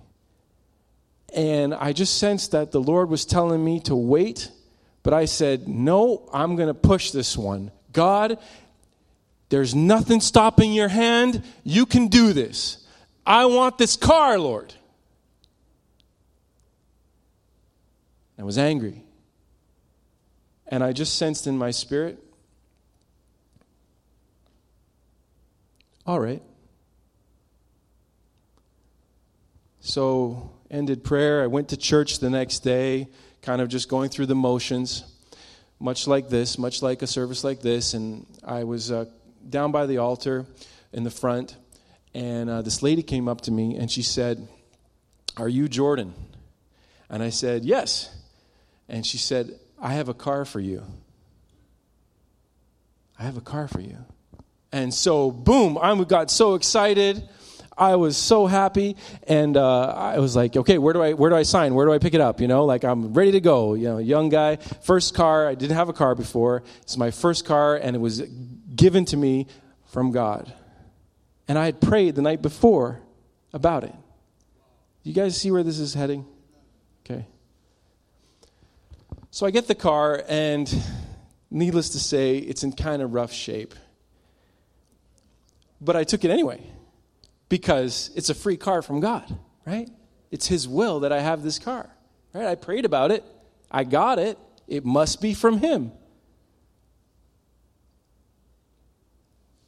And 1.35 1.73
I 1.73 1.93
just 1.93 2.17
sensed 2.17 2.51
that 2.51 2.71
the 2.71 2.81
Lord 2.81 3.09
was 3.09 3.25
telling 3.25 3.63
me 3.63 3.79
to 3.81 3.95
wait 3.95 4.51
but 5.03 5.13
I 5.13 5.25
said, 5.25 5.67
no, 5.67 6.29
I'm 6.33 6.55
going 6.55 6.67
to 6.67 6.73
push 6.73 7.11
this 7.11 7.37
one. 7.37 7.71
God, 7.93 8.37
there's 9.49 9.73
nothing 9.73 10.21
stopping 10.21 10.73
your 10.73 10.89
hand. 10.89 11.43
You 11.63 11.85
can 11.85 12.07
do 12.07 12.33
this. 12.33 12.85
I 13.25 13.45
want 13.45 13.77
this 13.77 13.95
car, 13.95 14.37
Lord. 14.37 14.73
I 18.37 18.43
was 18.43 18.57
angry. 18.57 19.03
And 20.67 20.83
I 20.83 20.93
just 20.93 21.17
sensed 21.17 21.47
in 21.47 21.57
my 21.57 21.71
spirit, 21.71 22.23
all 26.09 26.19
right. 26.19 26.41
So, 29.79 30.53
ended 30.71 31.03
prayer. 31.03 31.43
I 31.43 31.45
went 31.45 31.69
to 31.69 31.77
church 31.77 32.17
the 32.17 32.31
next 32.31 32.61
day 32.61 33.09
kind 33.43 33.61
of 33.61 33.69
just 33.69 33.89
going 33.89 34.09
through 34.09 34.25
the 34.25 34.33
motions, 34.33 35.03
much 35.79 36.07
like 36.07 36.27
this, 36.27 36.57
much 36.57 36.81
like 36.81 37.03
a 37.03 37.07
service 37.07 37.43
like 37.43 37.61
this. 37.61 37.93
And 37.93 38.25
I 38.43 38.63
was 38.63 38.91
uh, 38.91 39.05
down 39.47 39.71
by 39.71 39.85
the 39.85 39.99
altar 39.99 40.47
in 40.91 41.03
the 41.03 41.11
front, 41.11 41.55
and 42.15 42.49
uh, 42.49 42.63
this 42.63 42.81
lady 42.81 43.03
came 43.03 43.27
up 43.27 43.41
to 43.41 43.51
me 43.51 43.75
and 43.75 43.91
she 43.91 44.01
said, 44.01 44.47
Are 45.37 45.47
you 45.47 45.67
Jordan? 45.67 46.15
And 47.07 47.21
I 47.21 47.29
said, 47.29 47.63
Yes. 47.63 48.09
And 48.87 49.05
she 49.05 49.19
said, 49.19 49.59
I 49.79 49.93
have 49.93 50.09
a 50.09 50.15
car 50.15 50.43
for 50.43 50.59
you. 50.59 50.81
I 53.19 53.25
have 53.25 53.37
a 53.37 53.41
car 53.41 53.67
for 53.67 53.81
you. 53.81 54.05
And 54.71 54.93
so, 54.93 55.31
boom, 55.31 55.77
I 55.81 55.95
got 56.03 56.29
so 56.29 56.55
excited. 56.55 57.27
I 57.79 57.95
was 57.95 58.17
so 58.17 58.45
happy, 58.45 58.97
and 59.25 59.55
uh, 59.55 59.93
I 59.95 60.19
was 60.19 60.35
like, 60.35 60.57
okay, 60.57 60.77
where 60.77 60.93
do 60.93 61.01
I 61.01 61.13
where 61.13 61.29
do 61.29 61.37
I 61.37 61.43
sign? 61.43 61.73
Where 61.73 61.85
do 61.85 61.93
I 61.93 61.97
pick 61.97 62.13
it 62.13 62.19
up? 62.19 62.41
You 62.41 62.47
know, 62.47 62.65
like 62.65 62.83
I'm 62.83 63.13
ready 63.13 63.31
to 63.31 63.39
go. 63.39 63.73
You 63.73 63.85
know, 63.85 63.97
young 63.99 64.27
guy, 64.27 64.57
first 64.57 65.15
car. 65.15 65.47
I 65.47 65.55
didn't 65.55 65.77
have 65.77 65.87
a 65.87 65.93
car 65.93 66.13
before. 66.13 66.63
It's 66.81 66.97
my 66.97 67.09
first 67.09 67.45
car, 67.45 67.77
and 67.77 67.95
it 67.95 67.99
was 67.99 68.21
given 68.75 69.05
to 69.05 69.17
me 69.17 69.47
from 69.85 70.11
God. 70.11 70.53
And 71.47 71.57
I 71.57 71.65
had 71.65 71.79
prayed 71.79 72.15
the 72.15 72.21
night 72.21 72.41
before 72.41 72.99
about 73.53 73.85
it. 73.85 73.95
You 75.03 75.13
guys 75.13 75.37
see 75.37 75.49
where 75.49 75.63
this 75.63 75.79
is 75.79 75.93
heading? 75.93 76.25
Okay. 77.05 77.25
So 79.31 79.45
I 79.45 79.51
get 79.51 79.67
the 79.67 79.75
car, 79.75 80.21
and 80.27 80.71
needless 81.49 81.89
to 81.91 81.99
say, 81.99 82.37
it's 82.37 82.63
in 82.63 82.73
kind 82.73 83.01
of 83.01 83.13
rough 83.13 83.31
shape. 83.31 83.73
But 85.81 85.95
I 85.95 86.03
took 86.03 86.25
it 86.25 86.31
anyway 86.31 86.61
because 87.47 88.11
it's 88.15 88.29
a 88.29 88.35
free 88.35 88.57
car 88.57 88.81
from 88.81 88.99
God, 88.99 89.37
right? 89.65 89.89
It's 90.31 90.47
His 90.47 90.67
will 90.67 91.01
that 91.01 91.11
I 91.11 91.21
have 91.21 91.41
this 91.41 91.59
car, 91.59 91.89
right? 92.33 92.45
I 92.45 92.55
prayed 92.55 92.85
about 92.85 93.11
it, 93.11 93.23
I 93.71 93.83
got 93.83 94.19
it, 94.19 94.37
it 94.67 94.85
must 94.85 95.21
be 95.21 95.33
from 95.33 95.59
Him. 95.59 95.91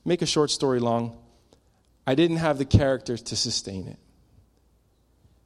Make 0.04 0.22
a 0.22 0.26
short 0.26 0.50
story 0.52 0.80
long. 0.80 1.18
I 2.08 2.16
didn't 2.16 2.38
have 2.38 2.58
the 2.58 2.66
character 2.66 3.18
to 3.18 3.36
sustain 3.36 3.88
it. 3.88 3.98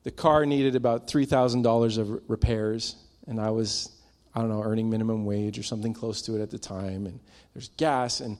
The 0.03 0.11
car 0.11 0.45
needed 0.45 0.75
about 0.75 1.07
$3,000 1.07 1.97
of 1.97 2.21
repairs, 2.29 2.95
and 3.27 3.39
I 3.39 3.49
was, 3.49 3.89
I 4.33 4.39
don't 4.39 4.49
know, 4.49 4.63
earning 4.63 4.89
minimum 4.89 5.25
wage 5.25 5.59
or 5.59 5.63
something 5.63 5.93
close 5.93 6.21
to 6.23 6.35
it 6.35 6.41
at 6.41 6.51
the 6.51 6.59
time. 6.59 7.05
And 7.05 7.19
there's 7.53 7.69
gas, 7.69 8.21
and 8.21 8.37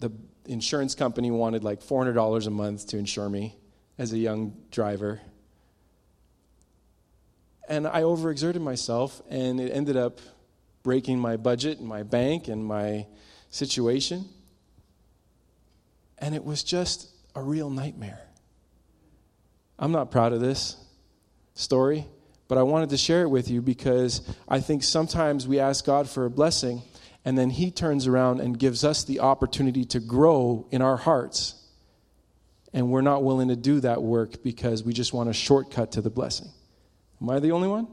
the 0.00 0.12
insurance 0.46 0.94
company 0.94 1.30
wanted 1.30 1.64
like 1.64 1.80
$400 1.80 2.46
a 2.46 2.50
month 2.50 2.88
to 2.88 2.98
insure 2.98 3.28
me 3.28 3.56
as 3.98 4.12
a 4.12 4.18
young 4.18 4.56
driver. 4.70 5.20
And 7.68 7.86
I 7.86 8.02
overexerted 8.02 8.60
myself, 8.60 9.22
and 9.30 9.60
it 9.60 9.70
ended 9.70 9.96
up 9.96 10.20
breaking 10.82 11.18
my 11.18 11.36
budget 11.36 11.78
and 11.78 11.86
my 11.86 12.02
bank 12.02 12.48
and 12.48 12.64
my 12.64 13.06
situation. 13.50 14.28
And 16.18 16.34
it 16.34 16.44
was 16.44 16.62
just 16.62 17.08
a 17.34 17.42
real 17.42 17.70
nightmare. 17.70 18.20
I'm 19.78 19.92
not 19.92 20.10
proud 20.10 20.32
of 20.32 20.40
this 20.40 20.76
story, 21.54 22.06
but 22.48 22.58
I 22.58 22.62
wanted 22.62 22.90
to 22.90 22.96
share 22.96 23.22
it 23.22 23.28
with 23.28 23.50
you 23.50 23.62
because 23.62 24.22
I 24.48 24.60
think 24.60 24.82
sometimes 24.82 25.46
we 25.48 25.58
ask 25.58 25.84
God 25.84 26.08
for 26.08 26.24
a 26.24 26.30
blessing 26.30 26.82
and 27.24 27.38
then 27.38 27.50
He 27.50 27.70
turns 27.70 28.06
around 28.06 28.40
and 28.40 28.58
gives 28.58 28.84
us 28.84 29.04
the 29.04 29.20
opportunity 29.20 29.84
to 29.86 30.00
grow 30.00 30.66
in 30.70 30.82
our 30.82 30.96
hearts. 30.96 31.54
And 32.72 32.90
we're 32.90 33.02
not 33.02 33.22
willing 33.22 33.48
to 33.48 33.56
do 33.56 33.80
that 33.80 34.02
work 34.02 34.42
because 34.42 34.82
we 34.82 34.92
just 34.92 35.12
want 35.12 35.28
a 35.28 35.32
shortcut 35.32 35.92
to 35.92 36.00
the 36.00 36.10
blessing. 36.10 36.48
Am 37.20 37.30
I 37.30 37.38
the 37.38 37.52
only 37.52 37.68
one? 37.68 37.86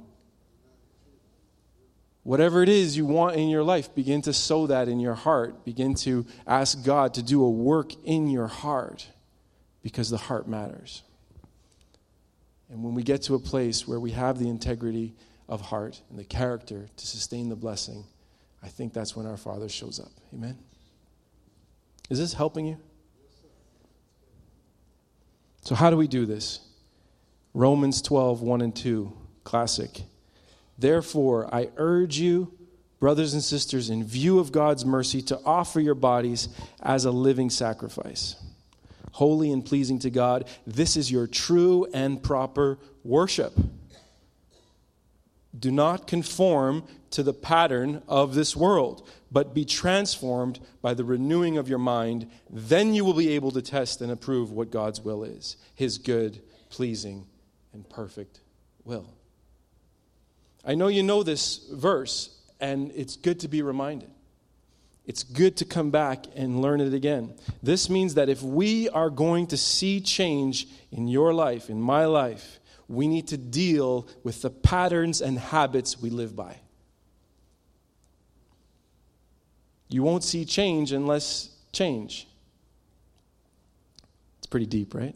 Whatever 2.24 2.64
it 2.64 2.70
is 2.70 2.96
you 2.96 3.06
want 3.06 3.36
in 3.36 3.50
your 3.50 3.64
life, 3.64 3.94
begin 3.96 4.22
to 4.24 4.34
sow 4.34 4.68
that 4.68 4.88
in 4.88 5.00
your 5.00 5.16
heart. 5.16 5.66
Begin 5.66 5.96
to 5.96 6.26
ask 6.46 6.84
God 6.84 7.16
to 7.16 7.24
do 7.24 7.44
a 7.44 7.50
work 7.50 7.92
in 8.04 8.28
your 8.28 8.48
heart 8.48 9.08
because 9.82 10.10
the 10.10 10.18
heart 10.18 10.48
matters. 10.48 11.04
And 12.70 12.84
when 12.84 12.94
we 12.94 13.04
get 13.04 13.24
to 13.24 13.36
a 13.36 13.40
place 13.40 13.88
where 13.88 14.00
we 14.00 14.12
have 14.12 14.38
the 14.38 14.48
integrity 14.48 15.16
of 15.48 15.62
heart 15.62 16.02
and 16.10 16.20
the 16.20 16.24
character 16.24 16.88
to 16.96 17.08
sustain 17.08 17.50
the 17.50 17.56
blessing, 17.56 18.04
I 18.62 18.68
think 18.68 18.94
that's 18.94 19.16
when 19.16 19.26
our 19.26 19.38
Father 19.38 19.70
shows 19.70 20.00
up. 20.00 20.12
Amen? 20.34 20.58
Is 22.10 22.20
this 22.20 22.34
helping 22.34 22.66
you? 22.66 22.78
So, 25.62 25.76
how 25.76 25.90
do 25.90 25.98
we 25.98 26.08
do 26.08 26.26
this? 26.26 26.62
Romans 27.54 28.02
12, 28.02 28.42
1 28.42 28.62
and 28.62 28.76
2, 28.76 29.12
classic. 29.44 30.04
Therefore, 30.78 31.54
I 31.54 31.70
urge 31.78 32.18
you, 32.18 32.54
brothers 33.00 33.34
and 33.34 33.44
sisters, 33.44 33.90
in 33.90 34.04
view 34.04 34.40
of 34.40 34.52
God's 34.52 34.86
mercy, 34.86 35.22
to 35.24 35.40
offer 35.46 35.80
your 35.80 35.96
bodies 35.96 36.50
as 36.82 37.06
a 37.06 37.12
living 37.12 37.50
sacrifice, 37.50 38.36
holy 39.12 39.52
and 39.52 39.66
pleasing 39.66 40.00
to 40.00 40.10
God. 40.10 40.48
This 40.66 40.96
is 40.96 41.12
your 41.12 41.28
true 41.28 41.88
and 41.94 42.22
proper 42.22 42.80
worship. 43.04 43.54
Do 45.58 45.72
not 45.72 46.08
conform 46.08 46.84
to 47.12 47.24
the 47.24 47.34
pattern 47.34 48.04
of 48.08 48.36
this 48.36 48.56
world, 48.56 49.08
but 49.32 49.54
be 49.54 49.66
transformed 49.66 50.60
by 50.82 50.94
the 50.94 51.04
renewing 51.04 51.58
of 51.58 51.68
your 51.68 51.80
mind. 51.80 52.30
Then 52.50 52.94
you 52.94 53.04
will 53.04 53.14
be 53.14 53.30
able 53.30 53.52
to 53.52 53.62
test 53.62 54.02
and 54.02 54.12
approve 54.12 54.52
what 54.52 54.72
God's 54.72 55.02
will 55.02 55.24
is 55.24 55.58
his 55.74 55.98
good, 55.98 56.42
pleasing, 56.70 57.26
and 57.74 57.90
perfect 57.90 58.42
will. 58.84 59.08
I 60.66 60.76
know 60.76 60.88
you 60.88 61.04
know 61.04 61.24
this 61.24 61.68
verse, 61.72 62.38
and 62.60 62.92
it's 62.94 63.16
good 63.16 63.40
to 63.40 63.48
be 63.48 63.62
reminded. 63.62 64.10
It's 65.06 65.24
good 65.24 65.58
to 65.58 65.66
come 65.66 65.90
back 65.90 66.26
and 66.36 66.62
learn 66.62 66.82
it 66.82 66.94
again. 66.94 67.34
This 67.64 67.90
means 67.90 68.14
that 68.14 68.30
if 68.30 68.44
we 68.44 68.90
are 68.90 69.10
going 69.10 69.48
to 69.48 69.58
see 69.58 70.02
change 70.02 70.68
in 70.92 71.08
your 71.08 71.34
life, 71.34 71.70
in 71.70 71.82
my 71.82 72.06
life, 72.06 72.60
we 72.90 73.08
need 73.08 73.28
to 73.28 73.38
deal 73.38 74.08
with 74.24 74.42
the 74.42 74.50
patterns 74.50 75.22
and 75.22 75.38
habits 75.38 76.02
we 76.02 76.10
live 76.10 76.36
by. 76.36 76.58
You 79.88 80.04
won't 80.04 80.24
see 80.24 80.44
change 80.44 80.92
unless 80.92 81.50
change. 81.72 82.28
It's 84.40 84.48
pretty 84.48 84.66
deep, 84.66 84.96
right? 84.96 85.16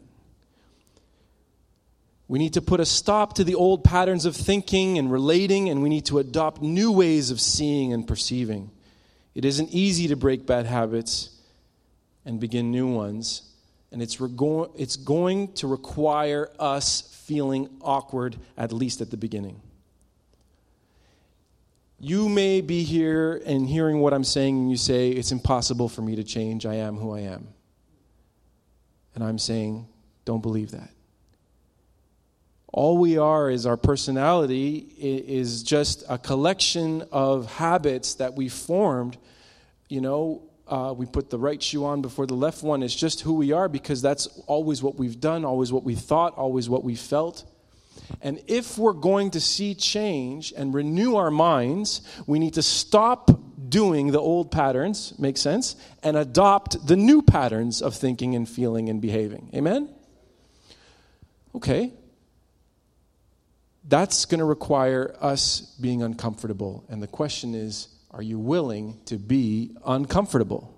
We 2.28 2.38
need 2.38 2.54
to 2.54 2.62
put 2.62 2.80
a 2.80 2.86
stop 2.86 3.34
to 3.34 3.44
the 3.44 3.56
old 3.56 3.84
patterns 3.84 4.24
of 4.24 4.34
thinking 4.34 4.96
and 4.96 5.10
relating, 5.10 5.68
and 5.68 5.82
we 5.82 5.88
need 5.88 6.06
to 6.06 6.20
adopt 6.20 6.62
new 6.62 6.92
ways 6.92 7.30
of 7.30 7.40
seeing 7.40 7.92
and 7.92 8.06
perceiving. 8.06 8.70
It 9.34 9.44
isn't 9.44 9.70
easy 9.70 10.08
to 10.08 10.16
break 10.16 10.46
bad 10.46 10.66
habits 10.66 11.30
and 12.24 12.40
begin 12.40 12.70
new 12.70 12.86
ones, 12.86 13.42
and 13.94 14.02
it's, 14.02 14.16
rego- 14.16 14.72
it's 14.76 14.96
going 14.96 15.52
to 15.52 15.68
require 15.68 16.50
us 16.58 17.02
feeling 17.26 17.68
awkward, 17.80 18.36
at 18.58 18.72
least 18.72 19.00
at 19.00 19.12
the 19.12 19.16
beginning. 19.16 19.62
You 22.00 22.28
may 22.28 22.60
be 22.60 22.82
here 22.82 23.40
and 23.46 23.68
hearing 23.68 24.00
what 24.00 24.12
I'm 24.12 24.24
saying, 24.24 24.58
and 24.58 24.68
you 24.68 24.76
say, 24.76 25.10
It's 25.10 25.30
impossible 25.30 25.88
for 25.88 26.02
me 26.02 26.16
to 26.16 26.24
change. 26.24 26.66
I 26.66 26.74
am 26.74 26.96
who 26.96 27.14
I 27.14 27.20
am. 27.20 27.46
And 29.14 29.22
I'm 29.22 29.38
saying, 29.38 29.86
Don't 30.24 30.42
believe 30.42 30.72
that. 30.72 30.90
All 32.72 32.98
we 32.98 33.16
are 33.16 33.48
is 33.48 33.64
our 33.64 33.76
personality 33.76 34.88
is 34.98 35.62
just 35.62 36.02
a 36.08 36.18
collection 36.18 37.04
of 37.12 37.46
habits 37.46 38.14
that 38.14 38.34
we 38.34 38.48
formed. 38.48 39.16
You 39.88 40.00
know, 40.00 40.42
uh, 40.66 40.94
we 40.96 41.06
put 41.06 41.30
the 41.30 41.38
right 41.38 41.62
shoe 41.62 41.84
on 41.84 42.02
before 42.02 42.26
the 42.26 42.34
left 42.34 42.62
one. 42.62 42.82
It's 42.82 42.94
just 42.94 43.20
who 43.20 43.34
we 43.34 43.52
are 43.52 43.68
because 43.68 44.00
that's 44.00 44.26
always 44.46 44.82
what 44.82 44.96
we've 44.96 45.20
done, 45.20 45.44
always 45.44 45.72
what 45.72 45.84
we 45.84 45.94
thought, 45.94 46.36
always 46.36 46.68
what 46.68 46.84
we 46.84 46.94
felt. 46.94 47.44
And 48.20 48.42
if 48.46 48.78
we're 48.78 48.92
going 48.92 49.30
to 49.32 49.40
see 49.40 49.74
change 49.74 50.52
and 50.56 50.74
renew 50.74 51.16
our 51.16 51.30
minds, 51.30 52.00
we 52.26 52.38
need 52.38 52.54
to 52.54 52.62
stop 52.62 53.30
doing 53.68 54.12
the 54.12 54.20
old 54.20 54.50
patterns, 54.50 55.14
make 55.18 55.36
sense, 55.36 55.76
and 56.02 56.16
adopt 56.16 56.86
the 56.86 56.96
new 56.96 57.22
patterns 57.22 57.82
of 57.82 57.94
thinking 57.94 58.34
and 58.34 58.48
feeling 58.48 58.88
and 58.88 59.00
behaving. 59.00 59.50
Amen? 59.54 59.88
Okay. 61.54 61.92
That's 63.86 64.24
going 64.24 64.38
to 64.38 64.44
require 64.44 65.14
us 65.20 65.60
being 65.80 66.02
uncomfortable. 66.02 66.84
And 66.88 67.02
the 67.02 67.06
question 67.06 67.54
is 67.54 67.88
are 68.14 68.22
you 68.22 68.38
willing 68.38 69.00
to 69.06 69.18
be 69.18 69.76
uncomfortable? 69.84 70.72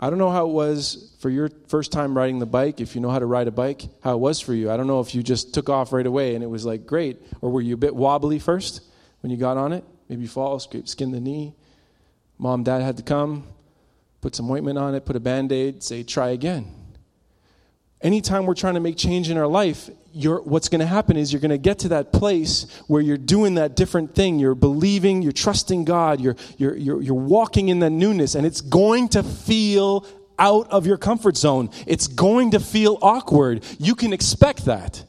I 0.00 0.08
don't 0.08 0.18
know 0.18 0.30
how 0.30 0.46
it 0.46 0.52
was 0.52 1.14
for 1.20 1.28
your 1.28 1.50
first 1.68 1.92
time 1.92 2.16
riding 2.16 2.38
the 2.38 2.46
bike, 2.46 2.80
if 2.80 2.94
you 2.94 3.02
know 3.02 3.10
how 3.10 3.18
to 3.18 3.26
ride 3.26 3.48
a 3.48 3.50
bike, 3.50 3.82
how 4.02 4.14
it 4.14 4.18
was 4.18 4.40
for 4.40 4.54
you. 4.54 4.70
I 4.70 4.78
don't 4.78 4.86
know 4.86 5.00
if 5.00 5.14
you 5.14 5.22
just 5.22 5.52
took 5.52 5.68
off 5.68 5.92
right 5.92 6.06
away 6.06 6.34
and 6.34 6.42
it 6.42 6.46
was 6.46 6.64
like 6.64 6.86
great, 6.86 7.20
or 7.42 7.50
were 7.50 7.60
you 7.60 7.74
a 7.74 7.78
bit 7.78 7.94
wobbly 7.94 8.38
first 8.38 8.80
when 9.20 9.30
you 9.30 9.36
got 9.36 9.58
on 9.58 9.72
it? 9.72 9.84
Maybe 10.08 10.22
you 10.22 10.28
fall, 10.28 10.58
scrape, 10.58 10.88
skin 10.88 11.12
the 11.12 11.20
knee. 11.20 11.54
Mom, 12.38 12.62
dad 12.62 12.80
had 12.80 12.96
to 12.96 13.02
come, 13.02 13.46
put 14.22 14.34
some 14.34 14.50
ointment 14.50 14.78
on 14.78 14.94
it, 14.94 15.04
put 15.04 15.16
a 15.16 15.20
band 15.20 15.52
aid, 15.52 15.82
say, 15.82 16.02
try 16.02 16.30
again. 16.30 16.72
Anytime 18.00 18.46
we're 18.46 18.54
trying 18.54 18.74
to 18.74 18.80
make 18.80 18.96
change 18.96 19.28
in 19.28 19.36
our 19.36 19.46
life, 19.46 19.90
what's 20.16 20.68
going 20.68 20.80
to 20.80 20.86
happen 20.86 21.16
is 21.16 21.32
you're 21.32 21.40
going 21.40 21.50
to 21.50 21.58
get 21.58 21.80
to 21.80 21.88
that 21.88 22.12
place 22.12 22.66
where 22.86 23.02
you're 23.02 23.18
doing 23.18 23.54
that 23.56 23.76
different 23.76 24.14
thing. 24.14 24.38
You're 24.38 24.54
believing, 24.54 25.22
you're 25.22 25.32
trusting 25.32 25.84
God, 25.84 26.20
you're, 26.20 26.36
you're, 26.56 26.76
you're, 26.76 27.02
you're 27.02 27.14
walking 27.14 27.68
in 27.68 27.80
that 27.80 27.90
newness, 27.90 28.34
and 28.34 28.46
it's 28.46 28.60
going 28.60 29.08
to 29.10 29.22
feel 29.22 30.06
out 30.38 30.70
of 30.70 30.86
your 30.86 30.96
comfort 30.96 31.36
zone. 31.36 31.70
It's 31.86 32.06
going 32.08 32.52
to 32.52 32.60
feel 32.60 32.98
awkward. 33.02 33.64
You 33.78 33.94
can 33.94 34.12
expect 34.12 34.64
that. 34.64 35.04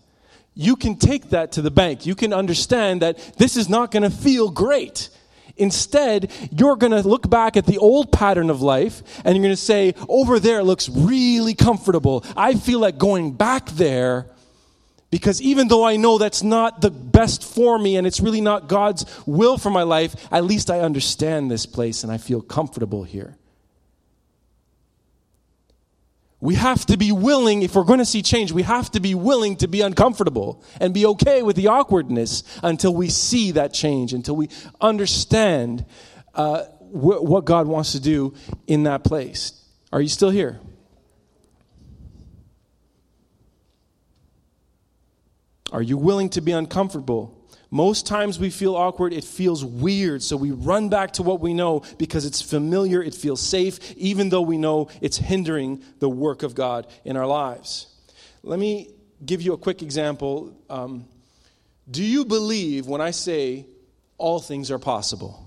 You 0.54 0.76
can 0.76 0.96
take 0.96 1.30
that 1.30 1.54
to 1.54 1.62
the 1.62 1.72
bank. 1.72 2.06
You 2.06 2.15
can 2.15 2.34
understand 2.34 3.02
that 3.02 3.17
this 3.38 3.58
is 3.58 3.70
not 3.70 3.91
going 3.91 4.04
to 4.04 4.10
feel 4.10 4.50
great. 4.50 5.10
Instead, 5.56 6.32
you're 6.52 6.76
going 6.76 6.91
to 6.91 7.08
look 7.08 7.30
back 7.30 7.58
at 7.58 7.65
the 7.65 7.78
old 7.78 8.12
pattern 8.12 8.50
of 8.50 8.62
life 8.62 9.02
and 9.24 9.36
you're 9.36 9.43
going 9.43 9.56
to 9.56 9.62
say, 9.62 9.93
over 10.08 10.39
there 10.39 10.63
looks 10.63 10.89
really 10.89 11.54
comfortable. 11.54 12.24
I 12.36 12.56
feel 12.56 12.80
like 12.80 12.98
going 12.98 13.34
back 13.34 13.67
there 13.72 14.28
because 15.10 15.41
even 15.41 15.67
though 15.67 15.86
I 15.86 15.96
know 15.96 16.17
that's 16.17 16.43
not 16.43 16.82
the 16.82 16.91
best 16.91 17.43
for 17.43 17.80
me 17.80 17.96
and 17.96 18.06
it's 18.06 18.20
really 18.20 18.41
not 18.41 18.67
God's 18.67 19.06
will 19.26 19.58
for 19.58 19.70
my 19.70 19.84
life, 19.84 20.15
at 20.32 20.43
least 20.43 20.70
I 20.70 20.82
understand 20.82 21.50
this 21.50 21.65
place 21.65 22.04
and 22.04 22.12
I 22.12 22.17
feel 22.17 22.41
comfortable 22.41 23.04
here. 23.04 23.38
We 26.39 26.56
have 26.56 26.86
to 26.88 26.98
be 26.98 27.12
willing, 27.12 27.63
if 27.63 27.74
we're 27.74 27.84
going 27.84 28.00
to 28.00 28.06
see 28.06 28.22
change, 28.22 28.52
we 28.52 28.62
have 28.62 28.91
to 28.91 29.00
be 29.00 29.15
willing 29.15 29.56
to 29.58 29.67
be 29.67 29.82
uncomfortable 29.82 30.63
and 30.80 30.93
be 30.93 31.06
okay 31.08 31.41
with 31.41 31.56
the 31.56 31.67
awkwardness 31.67 32.43
until 32.62 32.93
we 32.93 33.10
see 33.10 33.52
that 33.52 33.74
change, 33.74 34.13
until 34.13 34.36
we 34.36 34.50
understand 34.80 35.86
uh, 36.36 36.65
wh- 36.91 37.24
what 37.24 37.46
God 37.46 37.65
wants 37.65 37.93
to 37.93 38.00
do 38.00 38.36
in 38.67 38.84
that 38.84 39.04
place. 39.04 39.54
Are 39.91 40.00
you 40.00 40.10
still 40.10 40.30
here? 40.30 40.60
Are 45.72 45.82
you 45.82 45.98
willing 45.98 46.30
to 46.30 46.42
be 46.42 46.52
uncomfortable? 46.52 47.34
Most 47.70 48.08
times 48.08 48.40
we 48.40 48.50
feel 48.50 48.76
awkward, 48.76 49.12
it 49.12 49.26
feels 49.26 49.66
weird, 49.66 50.24
so 50.24 50.38
we 50.38 50.52
run 50.52 50.88
back 50.88 51.12
to 51.14 51.24
what 51.24 51.42
we 51.42 51.54
know 51.54 51.82
because 51.98 52.26
it's 52.26 52.42
familiar, 52.42 53.04
it 53.04 53.14
feels 53.14 53.42
safe, 53.42 53.96
even 53.98 54.30
though 54.30 54.42
we 54.42 54.58
know 54.58 54.88
it's 55.02 55.18
hindering 55.18 55.84
the 56.00 56.08
work 56.08 56.44
of 56.44 56.56
God 56.56 56.88
in 57.04 57.18
our 57.18 57.28
lives. 57.28 57.88
Let 58.42 58.58
me 58.58 58.92
give 59.26 59.42
you 59.42 59.52
a 59.52 59.58
quick 59.58 59.82
example. 59.82 60.56
Um, 60.70 61.06
do 61.90 62.04
you 62.04 62.24
believe 62.24 62.88
when 62.88 63.02
I 63.02 63.12
say 63.12 63.66
all 64.18 64.40
things 64.40 64.72
are 64.72 64.80
possible? 64.80 65.46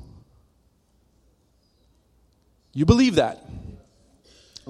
You 2.74 2.84
believe 2.84 3.14
that? 3.14 3.42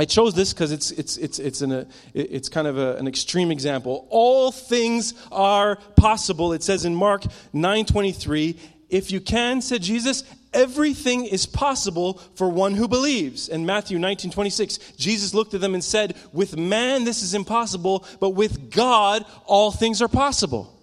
I 0.00 0.06
chose 0.06 0.32
this 0.32 0.54
because 0.54 0.72
it's, 0.72 0.92
it's, 0.92 1.18
it's, 1.18 1.38
it's, 1.38 1.60
an, 1.60 1.86
it's 2.14 2.48
kind 2.48 2.66
of 2.66 2.78
a, 2.78 2.96
an 2.96 3.06
extreme 3.06 3.50
example. 3.50 4.06
All 4.08 4.50
things 4.50 5.12
are 5.30 5.76
possible. 5.94 6.54
It 6.54 6.62
says 6.62 6.86
in 6.86 6.94
Mark 6.94 7.24
9.23, 7.52 8.56
if 8.88 9.12
you 9.12 9.20
can, 9.20 9.60
said 9.60 9.82
Jesus, 9.82 10.24
everything 10.54 11.26
is 11.26 11.44
possible 11.44 12.14
for 12.34 12.48
one 12.48 12.76
who 12.76 12.88
believes. 12.88 13.50
In 13.50 13.66
Matthew 13.66 13.98
19.26, 13.98 14.96
Jesus 14.96 15.34
looked 15.34 15.52
at 15.52 15.60
them 15.60 15.74
and 15.74 15.84
said, 15.84 16.16
with 16.32 16.56
man 16.56 17.04
this 17.04 17.22
is 17.22 17.34
impossible, 17.34 18.06
but 18.20 18.30
with 18.30 18.70
God 18.70 19.26
all 19.44 19.70
things 19.70 20.00
are 20.00 20.08
possible. 20.08 20.74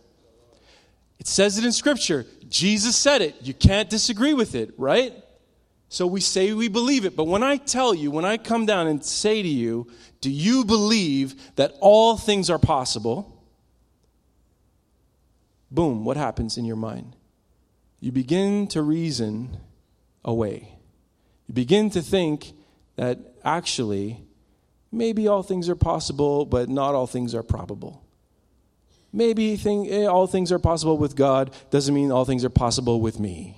It 1.18 1.26
says 1.26 1.58
it 1.58 1.66
in 1.66 1.72
Scripture. 1.72 2.28
Jesus 2.50 2.96
said 2.96 3.24
it. 3.24 3.36
You 3.42 3.56
can't 3.56 3.90
disagree 3.90 4.36
with 4.36 4.54
it, 4.54 4.76
right? 4.78 5.12
So 5.89 6.06
we 6.06 6.19
say 6.19 6.52
we 6.52 6.67
believe 6.67 7.06
it, 7.06 7.15
but 7.15 7.26
when 7.26 7.43
I 7.43 7.58
tell 7.58 7.93
you, 7.93 8.12
when 8.12 8.26
I 8.26 8.38
come 8.38 8.65
down 8.65 8.88
and 8.88 9.04
say 9.04 9.41
to 9.41 9.47
you, 9.47 9.88
do 10.19 10.30
you 10.30 10.65
believe 10.65 11.56
that 11.56 11.76
all 11.80 12.17
things 12.17 12.50
are 12.50 12.60
possible? 12.60 13.41
Boom, 15.71 16.04
what 16.04 16.17
happens 16.17 16.58
in 16.58 16.65
your 16.65 16.76
mind? 16.76 17.15
You 18.00 18.12
begin 18.12 18.67
to 18.67 18.82
reason 18.82 19.58
away. 20.26 20.78
You 21.47 21.54
begin 21.54 21.89
to 21.91 22.02
think 22.02 22.54
that 22.97 23.19
actually, 23.43 24.19
maybe 24.91 25.28
all 25.28 25.43
things 25.43 25.69
are 25.69 25.76
possible, 25.76 26.45
but 26.45 26.67
not 26.67 26.95
all 26.95 27.08
things 27.08 27.34
are 27.34 27.43
probable. 27.43 28.04
Maybe 29.13 29.60
eh, 29.89 30.06
all 30.06 30.28
things 30.28 30.52
are 30.52 30.60
possible 30.60 30.97
with 30.97 31.15
God, 31.15 31.56
doesn't 31.71 31.93
mean 31.95 32.12
all 32.12 32.26
things 32.26 32.43
are 32.43 32.50
possible 32.50 33.00
with 33.00 33.19
me. 33.19 33.56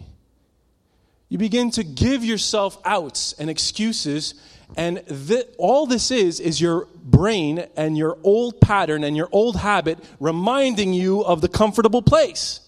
You 1.29 1.37
begin 1.37 1.69
to 1.71 1.83
give 1.83 2.25
yourself 2.25 2.79
outs 2.83 3.33
and 3.33 3.49
excuses, 3.51 4.33
and 4.75 5.03
th- 5.07 5.47
all 5.59 5.85
this 5.85 6.09
is 6.09 6.39
is 6.39 6.59
your 6.59 6.87
brain 7.03 7.67
and 7.77 7.95
your 7.95 8.17
old 8.23 8.59
pattern 8.59 9.03
and 9.03 9.15
your 9.15 9.29
old 9.31 9.55
habit 9.55 9.99
reminding 10.19 10.93
you 10.93 11.23
of 11.23 11.41
the 11.41 11.47
comfortable 11.47 12.01
place. 12.01 12.61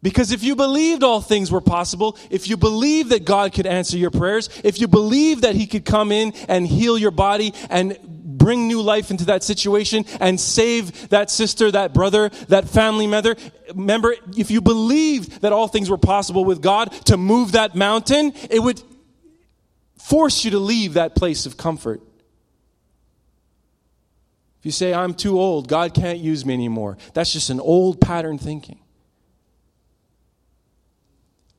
Because 0.00 0.30
if 0.30 0.44
you 0.44 0.54
believed 0.54 1.02
all 1.02 1.20
things 1.20 1.50
were 1.50 1.60
possible, 1.60 2.16
if 2.30 2.48
you 2.48 2.56
believed 2.56 3.10
that 3.10 3.24
God 3.24 3.52
could 3.52 3.66
answer 3.66 3.96
your 3.96 4.12
prayers, 4.12 4.48
if 4.62 4.80
you 4.80 4.86
believed 4.86 5.42
that 5.42 5.56
He 5.56 5.66
could 5.66 5.84
come 5.84 6.12
in 6.12 6.32
and 6.48 6.64
heal 6.64 6.96
your 6.96 7.10
body 7.10 7.52
and 7.70 7.98
bring 8.46 8.68
new 8.68 8.80
life 8.80 9.10
into 9.10 9.24
that 9.24 9.42
situation 9.42 10.04
and 10.20 10.38
save 10.38 11.08
that 11.08 11.32
sister, 11.32 11.68
that 11.68 11.92
brother, 11.92 12.28
that 12.46 12.68
family 12.68 13.08
member. 13.08 13.34
Remember, 13.74 14.14
if 14.36 14.52
you 14.52 14.60
believed 14.60 15.40
that 15.40 15.52
all 15.52 15.66
things 15.66 15.90
were 15.90 15.98
possible 15.98 16.44
with 16.44 16.62
God 16.62 16.92
to 17.06 17.16
move 17.16 17.52
that 17.52 17.74
mountain, 17.74 18.32
it 18.48 18.60
would 18.60 18.80
force 19.98 20.44
you 20.44 20.52
to 20.52 20.60
leave 20.60 20.94
that 20.94 21.16
place 21.16 21.44
of 21.44 21.56
comfort. 21.56 22.00
If 24.60 24.66
you 24.66 24.70
say, 24.70 24.94
I'm 24.94 25.14
too 25.14 25.40
old, 25.40 25.66
God 25.66 25.92
can't 25.92 26.20
use 26.20 26.46
me 26.46 26.54
anymore, 26.54 26.98
that's 27.14 27.32
just 27.32 27.50
an 27.50 27.58
old 27.58 28.00
pattern 28.00 28.38
thinking. 28.38 28.78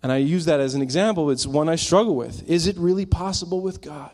And 0.01 0.09
I 0.09 0.17
use 0.17 0.45
that 0.45 0.61
as 0.61 0.73
an 0.73 0.81
example. 0.81 1.31
It's 1.31 1.45
one 1.45 1.67
I 1.67 1.75
struggle 1.75 2.15
with. 2.15 2.49
Is 2.49 2.65
it 2.65 2.77
really 2.77 3.05
possible 3.05 3.59
with 3.59 3.81
God? 3.81 4.11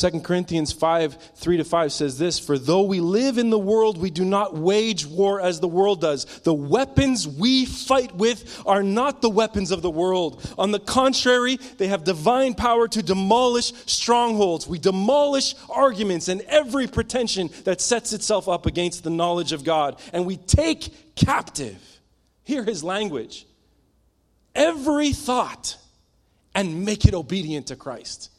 2 0.00 0.20
Corinthians 0.20 0.72
5 0.72 1.32
3 1.34 1.56
to 1.58 1.64
5 1.64 1.92
says 1.92 2.16
this 2.16 2.38
For 2.38 2.58
though 2.58 2.84
we 2.84 3.00
live 3.00 3.36
in 3.36 3.50
the 3.50 3.58
world, 3.58 3.98
we 3.98 4.10
do 4.10 4.24
not 4.24 4.56
wage 4.56 5.04
war 5.04 5.42
as 5.42 5.60
the 5.60 5.68
world 5.68 6.00
does. 6.00 6.24
The 6.40 6.54
weapons 6.54 7.28
we 7.28 7.66
fight 7.66 8.14
with 8.14 8.62
are 8.64 8.82
not 8.82 9.20
the 9.20 9.28
weapons 9.28 9.70
of 9.70 9.82
the 9.82 9.90
world. 9.90 10.42
On 10.56 10.70
the 10.70 10.80
contrary, 10.80 11.58
they 11.76 11.88
have 11.88 12.04
divine 12.04 12.54
power 12.54 12.88
to 12.88 13.02
demolish 13.02 13.74
strongholds. 13.84 14.66
We 14.66 14.78
demolish 14.78 15.54
arguments 15.68 16.28
and 16.28 16.40
every 16.42 16.86
pretension 16.86 17.50
that 17.64 17.82
sets 17.82 18.14
itself 18.14 18.48
up 18.48 18.64
against 18.64 19.04
the 19.04 19.10
knowledge 19.10 19.52
of 19.52 19.64
God. 19.64 20.00
And 20.14 20.24
we 20.24 20.38
take 20.38 21.14
captive, 21.14 21.78
hear 22.42 22.64
his 22.64 22.82
language, 22.82 23.44
every 24.54 25.12
thought 25.12 25.76
and 26.54 26.86
make 26.86 27.04
it 27.04 27.12
obedient 27.12 27.66
to 27.66 27.76
Christ. 27.76 28.30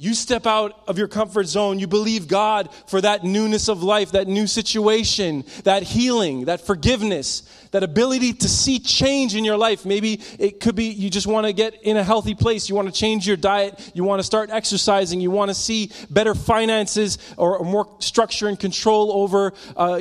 You 0.00 0.14
step 0.14 0.46
out 0.46 0.80
of 0.86 0.96
your 0.96 1.08
comfort 1.08 1.48
zone. 1.48 1.80
You 1.80 1.88
believe 1.88 2.28
God 2.28 2.72
for 2.86 3.00
that 3.00 3.24
newness 3.24 3.68
of 3.68 3.82
life, 3.82 4.12
that 4.12 4.28
new 4.28 4.46
situation, 4.46 5.44
that 5.64 5.82
healing, 5.82 6.44
that 6.44 6.60
forgiveness, 6.60 7.42
that 7.72 7.82
ability 7.82 8.34
to 8.34 8.48
see 8.48 8.78
change 8.78 9.34
in 9.34 9.44
your 9.44 9.56
life. 9.56 9.84
Maybe 9.84 10.20
it 10.38 10.60
could 10.60 10.76
be 10.76 10.84
you 10.84 11.10
just 11.10 11.26
want 11.26 11.48
to 11.48 11.52
get 11.52 11.82
in 11.82 11.96
a 11.96 12.04
healthy 12.04 12.36
place. 12.36 12.68
You 12.68 12.76
want 12.76 12.86
to 12.86 12.94
change 12.94 13.26
your 13.26 13.36
diet. 13.36 13.90
You 13.92 14.04
want 14.04 14.20
to 14.20 14.22
start 14.22 14.50
exercising. 14.50 15.20
You 15.20 15.32
want 15.32 15.48
to 15.48 15.54
see 15.54 15.90
better 16.08 16.36
finances 16.36 17.18
or 17.36 17.64
more 17.64 17.88
structure 17.98 18.46
and 18.46 18.58
control 18.58 19.10
over 19.10 19.52
uh, 19.76 20.00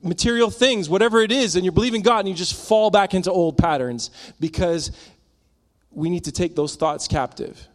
material 0.00 0.48
things, 0.48 0.88
whatever 0.88 1.20
it 1.20 1.32
is. 1.32 1.56
And 1.56 1.64
you're 1.64 1.72
believing 1.72 2.02
God 2.02 2.20
and 2.20 2.28
you 2.28 2.36
just 2.36 2.54
fall 2.68 2.88
back 2.88 3.14
into 3.14 3.32
old 3.32 3.58
patterns 3.58 4.12
because 4.38 4.92
we 5.90 6.08
need 6.08 6.22
to 6.24 6.32
take 6.32 6.54
those 6.54 6.76
thoughts 6.76 7.08
captive. 7.08 7.66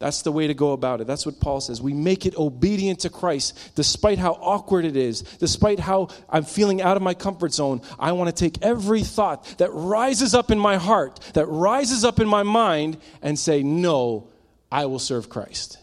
That's 0.00 0.22
the 0.22 0.32
way 0.32 0.46
to 0.46 0.54
go 0.54 0.72
about 0.72 1.02
it. 1.02 1.06
That's 1.06 1.26
what 1.26 1.40
Paul 1.40 1.60
says. 1.60 1.82
We 1.82 1.92
make 1.92 2.24
it 2.24 2.34
obedient 2.38 3.00
to 3.00 3.10
Christ, 3.10 3.72
despite 3.74 4.18
how 4.18 4.32
awkward 4.32 4.86
it 4.86 4.96
is, 4.96 5.20
despite 5.20 5.78
how 5.78 6.08
I'm 6.30 6.44
feeling 6.44 6.80
out 6.80 6.96
of 6.96 7.02
my 7.02 7.12
comfort 7.12 7.52
zone. 7.52 7.82
I 7.98 8.12
want 8.12 8.34
to 8.34 8.34
take 8.34 8.62
every 8.62 9.02
thought 9.02 9.44
that 9.58 9.70
rises 9.72 10.34
up 10.34 10.50
in 10.50 10.58
my 10.58 10.78
heart, 10.78 11.20
that 11.34 11.44
rises 11.46 12.02
up 12.02 12.18
in 12.18 12.26
my 12.26 12.42
mind, 12.42 12.96
and 13.20 13.38
say, 13.38 13.62
No, 13.62 14.28
I 14.72 14.86
will 14.86 14.98
serve 14.98 15.28
Christ. 15.28 15.76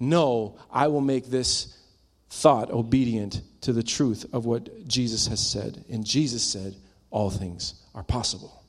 No, 0.00 0.58
I 0.72 0.88
will 0.88 1.00
make 1.00 1.26
this 1.26 1.78
thought 2.28 2.72
obedient 2.72 3.40
to 3.60 3.72
the 3.72 3.84
truth 3.84 4.26
of 4.32 4.46
what 4.46 4.88
Jesus 4.88 5.28
has 5.28 5.46
said. 5.46 5.84
And 5.88 6.04
Jesus 6.04 6.42
said, 6.42 6.74
All 7.12 7.30
things 7.30 7.74
are 7.94 8.02
possible 8.02 8.59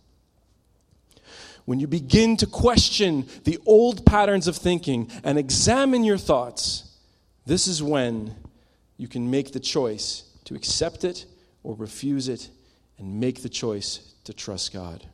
when 1.65 1.79
you 1.79 1.87
begin 1.87 2.37
to 2.37 2.47
question 2.47 3.27
the 3.43 3.59
old 3.65 4.05
patterns 4.05 4.47
of 4.47 4.57
thinking 4.57 5.09
and 5.23 5.37
examine 5.37 6.03
your 6.03 6.17
thoughts, 6.17 6.89
this 7.45 7.67
is 7.67 7.81
when 7.81 8.35
you 8.97 9.07
can 9.07 9.29
make 9.29 9.51
the 9.51 9.59
choice 9.59 10.23
to 10.45 10.55
accept 10.55 11.03
it 11.03 11.25
or 11.63 11.75
refuse 11.75 12.27
it 12.27 12.49
and 12.97 13.19
make 13.19 13.41
the 13.41 13.49
choice 13.49 14.13
to 14.23 14.33
trust 14.33 14.73
God. 14.73 15.05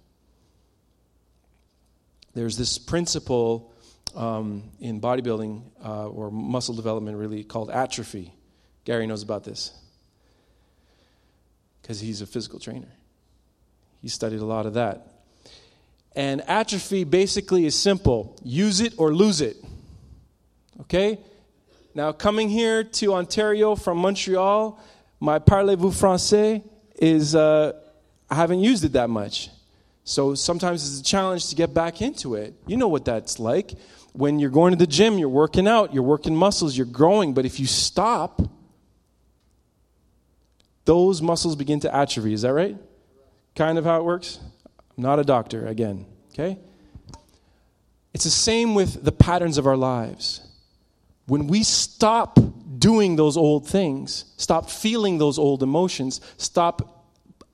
There's 2.33 2.57
this 2.57 2.77
principle 2.77 3.73
um, 4.15 4.63
in 4.79 5.01
bodybuilding 5.01 5.63
uh, 5.83 6.07
or 6.07 6.31
muscle 6.31 6.75
development, 6.75 7.17
really, 7.17 7.43
called 7.43 7.69
atrophy. 7.69 8.33
Gary 8.85 9.07
knows 9.07 9.23
about 9.23 9.43
this 9.43 9.71
because 11.81 11.99
he's 11.99 12.21
a 12.21 12.27
physical 12.27 12.59
trainer. 12.59 12.91
He 14.01 14.09
studied 14.09 14.39
a 14.39 14.45
lot 14.45 14.65
of 14.65 14.75
that. 14.75 15.16
And 16.17 16.41
atrophy 16.49 17.03
basically 17.03 17.67
is 17.67 17.75
simple 17.75 18.35
use 18.43 18.81
it 18.81 18.95
or 18.97 19.13
lose 19.13 19.39
it. 19.39 19.55
Okay? 20.81 21.19
Now, 21.93 22.11
coming 22.11 22.49
here 22.49 22.83
to 22.83 23.13
Ontario 23.13 23.75
from 23.75 23.99
Montreal, 23.99 24.79
my 25.19 25.37
parlez-vous 25.37 25.91
français 25.91 26.63
is, 26.95 27.35
uh, 27.35 27.73
I 28.31 28.35
haven't 28.35 28.61
used 28.61 28.83
it 28.83 28.93
that 28.93 29.11
much. 29.11 29.51
So 30.05 30.33
sometimes 30.33 30.89
it's 30.89 31.01
a 31.01 31.03
challenge 31.03 31.49
to 31.49 31.55
get 31.55 31.71
back 31.71 32.01
into 32.01 32.33
it. 32.33 32.55
You 32.65 32.77
know 32.77 32.87
what 32.87 33.05
that's 33.05 33.37
like. 33.37 33.75
When 34.13 34.39
you're 34.39 34.49
going 34.49 34.71
to 34.71 34.77
the 34.77 34.87
gym, 34.87 35.19
you're 35.19 35.29
working 35.29 35.67
out, 35.67 35.93
you're 35.93 36.01
working 36.01 36.35
muscles, 36.35 36.75
you're 36.75 36.87
growing, 36.87 37.35
but 37.35 37.45
if 37.45 37.59
you 37.59 37.67
stop, 37.67 38.41
those 40.85 41.21
muscles 41.21 41.55
begin 41.55 41.79
to 41.81 41.95
atrophy. 41.95 42.33
Is 42.33 42.41
that 42.41 42.53
right? 42.53 42.75
Kind 43.55 43.77
of 43.77 43.85
how 43.85 43.99
it 43.99 44.03
works? 44.03 44.39
Not 44.97 45.19
a 45.19 45.23
doctor, 45.23 45.67
again, 45.67 46.05
okay? 46.33 46.57
It's 48.13 48.23
the 48.23 48.29
same 48.31 48.73
with 48.73 49.03
the 49.03 49.11
patterns 49.11 49.57
of 49.57 49.67
our 49.67 49.77
lives. 49.77 50.41
When 51.27 51.47
we 51.47 51.63
stop 51.63 52.39
doing 52.79 53.15
those 53.15 53.37
old 53.37 53.67
things, 53.67 54.25
stop 54.37 54.69
feeling 54.69 55.17
those 55.17 55.37
old 55.37 55.61
emotions, 55.61 56.19
stop 56.37 57.05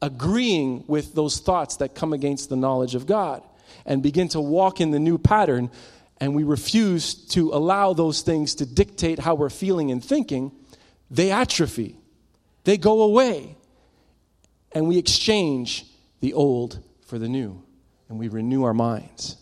agreeing 0.02 0.86
with 0.88 1.16
those 1.16 1.40
thoughts 1.40 1.78
that 1.78 1.96
come 1.96 2.14
against 2.14 2.50
the 2.50 2.56
knowledge 2.56 2.96
of 2.96 3.06
God, 3.06 3.44
and 3.86 4.02
begin 4.02 4.30
to 4.30 4.40
walk 4.40 4.80
in 4.80 4.92
the 4.92 5.00
new 5.00 5.18
pattern, 5.18 5.70
and 6.20 6.36
we 6.36 6.44
refuse 6.44 7.14
to 7.14 7.52
allow 7.54 7.94
those 7.94 8.22
things 8.22 8.56
to 8.56 8.66
dictate 8.66 9.20
how 9.20 9.36
we're 9.36 9.50
feeling 9.50 9.92
and 9.92 10.04
thinking, 10.04 10.52
they 11.10 11.32
atrophy, 11.32 11.98
they 12.64 12.78
go 12.78 13.02
away. 13.02 13.58
And 14.72 14.88
we 14.88 14.98
exchange 14.98 15.86
the 16.22 16.34
old 16.34 16.80
for 17.14 17.20
the 17.20 17.30
new, 17.30 17.62
and 18.10 18.18
we 18.18 18.28
renew 18.28 18.64
our 18.64 18.74
minds. 18.74 19.38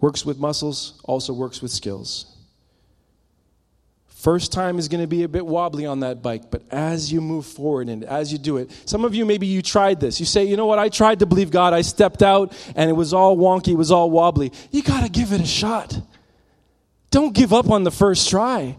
Works 0.00 0.24
with 0.24 0.38
muscles, 0.38 0.98
also 1.04 1.34
works 1.34 1.60
with 1.60 1.70
skills. 1.70 2.34
First 4.06 4.52
time 4.52 4.78
is 4.78 4.88
going 4.88 5.02
to 5.02 5.06
be 5.06 5.24
a 5.24 5.28
bit 5.28 5.44
wobbly 5.44 5.84
on 5.84 6.00
that 6.00 6.22
bike, 6.22 6.50
but 6.50 6.62
as 6.70 7.12
you 7.12 7.20
move 7.20 7.44
forward 7.44 7.90
and 7.90 8.04
as 8.04 8.32
you 8.32 8.38
do 8.38 8.56
it, 8.56 8.70
some 8.86 9.04
of 9.04 9.14
you 9.14 9.26
maybe 9.26 9.46
you 9.46 9.60
tried 9.60 10.00
this. 10.00 10.18
You 10.18 10.24
say, 10.24 10.44
you 10.44 10.56
know 10.56 10.64
what, 10.64 10.78
I 10.78 10.88
tried 10.88 11.18
to 11.18 11.26
believe 11.26 11.50
God, 11.50 11.74
I 11.74 11.82
stepped 11.82 12.22
out 12.22 12.56
and 12.74 12.88
it 12.88 12.94
was 12.94 13.12
all 13.12 13.36
wonky, 13.36 13.72
it 13.72 13.76
was 13.76 13.90
all 13.90 14.10
wobbly. 14.10 14.50
You 14.70 14.82
got 14.82 15.02
to 15.02 15.10
give 15.10 15.34
it 15.34 15.42
a 15.42 15.46
shot. 15.46 16.00
Don't 17.10 17.34
give 17.34 17.52
up 17.52 17.68
on 17.68 17.84
the 17.84 17.90
first 17.90 18.30
try. 18.30 18.78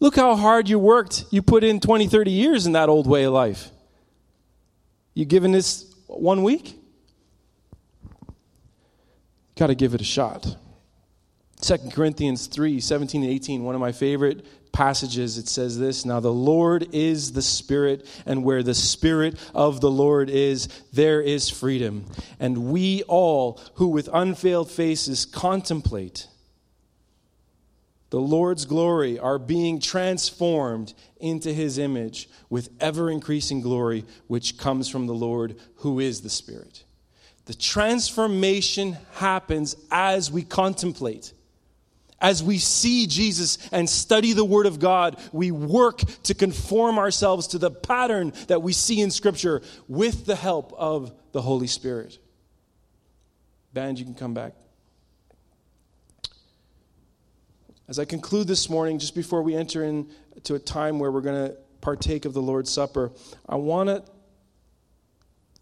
Look 0.00 0.16
how 0.16 0.36
hard 0.36 0.68
you 0.68 0.78
worked. 0.78 1.24
You 1.30 1.42
put 1.42 1.64
in 1.64 1.80
20, 1.80 2.08
30 2.08 2.30
years 2.30 2.66
in 2.66 2.72
that 2.72 2.88
old 2.88 3.06
way 3.06 3.24
of 3.24 3.32
life. 3.32 3.70
You 5.14 5.24
given 5.24 5.52
this 5.52 5.94
one 6.06 6.42
week? 6.42 6.76
Got 9.56 9.68
to 9.68 9.74
give 9.74 9.94
it 9.94 10.00
a 10.00 10.04
shot. 10.04 10.56
2 11.60 11.76
Corinthians 11.92 12.48
3 12.48 12.80
17 12.80 13.22
and 13.22 13.32
18, 13.32 13.62
one 13.62 13.74
of 13.74 13.80
my 13.80 13.92
favorite 13.92 14.44
passages, 14.72 15.38
it 15.38 15.48
says 15.48 15.78
this 15.78 16.04
Now 16.04 16.20
the 16.20 16.32
Lord 16.32 16.88
is 16.92 17.32
the 17.32 17.40
Spirit, 17.40 18.06
and 18.26 18.44
where 18.44 18.62
the 18.62 18.74
Spirit 18.74 19.38
of 19.54 19.80
the 19.80 19.90
Lord 19.90 20.28
is, 20.28 20.68
there 20.92 21.22
is 21.22 21.48
freedom. 21.48 22.04
And 22.38 22.70
we 22.70 23.02
all 23.04 23.60
who 23.74 23.88
with 23.88 24.10
unveiled 24.12 24.70
faces 24.70 25.24
contemplate 25.24 26.26
the 28.14 28.20
Lord's 28.20 28.64
glory 28.64 29.18
are 29.18 29.40
being 29.40 29.80
transformed 29.80 30.94
into 31.18 31.52
his 31.52 31.78
image 31.78 32.28
with 32.48 32.68
ever 32.78 33.10
increasing 33.10 33.60
glory, 33.60 34.04
which 34.28 34.56
comes 34.56 34.88
from 34.88 35.08
the 35.08 35.14
Lord 35.14 35.56
who 35.78 35.98
is 35.98 36.20
the 36.20 36.30
Spirit. 36.30 36.84
The 37.46 37.54
transformation 37.54 38.96
happens 39.14 39.74
as 39.90 40.30
we 40.30 40.44
contemplate. 40.44 41.32
As 42.20 42.40
we 42.40 42.58
see 42.58 43.08
Jesus 43.08 43.58
and 43.72 43.90
study 43.90 44.32
the 44.32 44.44
Word 44.44 44.66
of 44.66 44.78
God, 44.78 45.20
we 45.32 45.50
work 45.50 45.98
to 46.22 46.34
conform 46.34 47.00
ourselves 47.00 47.48
to 47.48 47.58
the 47.58 47.72
pattern 47.72 48.32
that 48.46 48.62
we 48.62 48.72
see 48.72 49.00
in 49.00 49.10
Scripture 49.10 49.60
with 49.88 50.24
the 50.24 50.36
help 50.36 50.72
of 50.74 51.12
the 51.32 51.42
Holy 51.42 51.66
Spirit. 51.66 52.16
Band, 53.72 53.98
you 53.98 54.04
can 54.04 54.14
come 54.14 54.34
back. 54.34 54.52
As 57.86 57.98
I 57.98 58.06
conclude 58.06 58.46
this 58.46 58.70
morning, 58.70 58.98
just 58.98 59.14
before 59.14 59.42
we 59.42 59.54
enter 59.54 59.84
into 59.84 60.54
a 60.54 60.58
time 60.58 60.98
where 60.98 61.10
we're 61.10 61.20
going 61.20 61.48
to 61.50 61.56
partake 61.82 62.24
of 62.24 62.32
the 62.32 62.40
Lord's 62.40 62.70
Supper, 62.70 63.12
I 63.46 63.56
want 63.56 63.90
to 63.90 64.02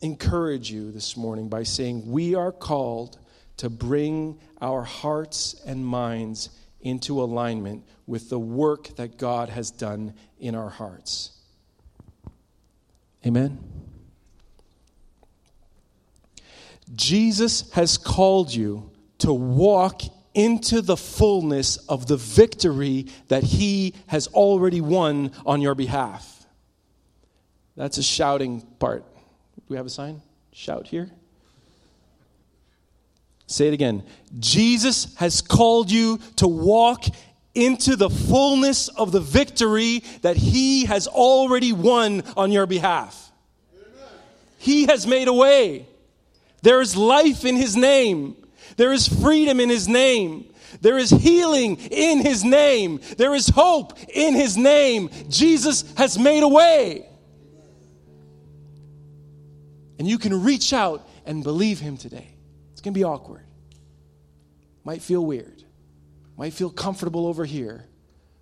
encourage 0.03 0.71
you 0.71 0.93
this 0.93 1.17
morning 1.17 1.49
by 1.49 1.65
saying 1.65 2.09
we 2.09 2.37
are 2.37 2.53
called 2.53 3.19
to 3.57 3.69
bring 3.69 4.39
our 4.61 4.83
hearts 4.85 5.61
and 5.67 5.85
minds 5.85 6.51
into 6.81 7.21
alignment 7.21 7.85
with 8.07 8.31
the 8.31 8.39
work 8.39 8.95
that 8.97 9.19
God 9.19 9.49
has 9.49 9.73
done 9.73 10.15
in 10.39 10.55
our 10.55 10.71
hearts. 10.71 11.33
Amen. 13.27 13.59
Jesus 16.95 17.71
has 17.73 17.99
called 17.99 18.55
you 18.55 18.91
to 19.19 19.33
walk 19.33 20.03
into 20.35 20.81
the 20.81 20.97
fullness 20.97 21.77
of 21.89 22.07
the 22.07 22.17
victory 22.17 23.07
that 23.29 23.43
he 23.43 23.95
has 24.07 24.29
already 24.29 24.81
won 24.81 25.33
on 25.45 25.61
your 25.61 25.75
behalf. 25.75 26.47
That's 27.77 27.99
a 27.99 28.03
shouting 28.03 28.61
part. 28.79 29.05
Do 29.57 29.63
we 29.69 29.77
have 29.77 29.87
a 29.87 29.91
sign? 29.91 30.23
Shout 30.53 30.87
here. 30.87 31.11
Say 33.47 33.69
it 33.69 33.75
again. 33.75 34.05
Jesus 34.39 35.15
has 35.17 35.43
called 35.43 35.91
you 35.91 36.19
to 36.37 36.49
walk 36.49 37.05
into 37.55 37.97
the 37.97 38.09
fullness 38.09 38.89
of 38.89 39.13
the 39.13 39.21
victory 39.21 40.03
that 40.23 40.37
he 40.37 40.87
has 40.87 41.07
already 41.07 41.73
won 41.73 42.23
on 42.37 42.51
your 42.51 42.67
behalf. 42.67 43.31
He 44.59 44.87
has 44.87 45.07
made 45.07 45.29
a 45.29 45.33
way. 45.33 45.87
There 46.63 46.81
is 46.81 46.97
life 46.97 47.45
in 47.45 47.57
his 47.57 47.77
name. 47.77 48.37
There 48.77 48.93
is 48.93 49.07
freedom 49.09 49.61
in 49.61 49.69
his 49.69 49.89
name. 49.89 50.53
There 50.81 50.99
is 50.99 51.11
healing 51.11 51.77
in 51.77 52.21
his 52.21 52.45
name. 52.45 53.01
There 53.19 53.35
is 53.35 53.49
hope 53.49 53.99
in 54.09 54.35
his 54.35 54.57
name. 54.57 55.11
Jesus 55.29 55.93
has 55.97 56.19
made 56.19 56.43
a 56.43 56.49
way. 56.49 57.07
And 59.99 60.09
you 60.09 60.19
can 60.19 60.43
reach 60.43 60.73
out 60.73 61.07
and 61.27 61.45
believe 61.45 61.79
him 61.79 61.97
today. 61.97 62.35
It's 62.73 62.81
going 62.81 62.95
to 62.95 62.99
be 62.99 63.05
awkward. 63.05 63.45
Might 64.85 65.03
feel 65.03 65.25
weird. 65.25 65.63
Might 66.37 66.55
feel 66.55 66.71
comfortable 66.71 67.27
over 67.27 67.45
here. 67.45 67.85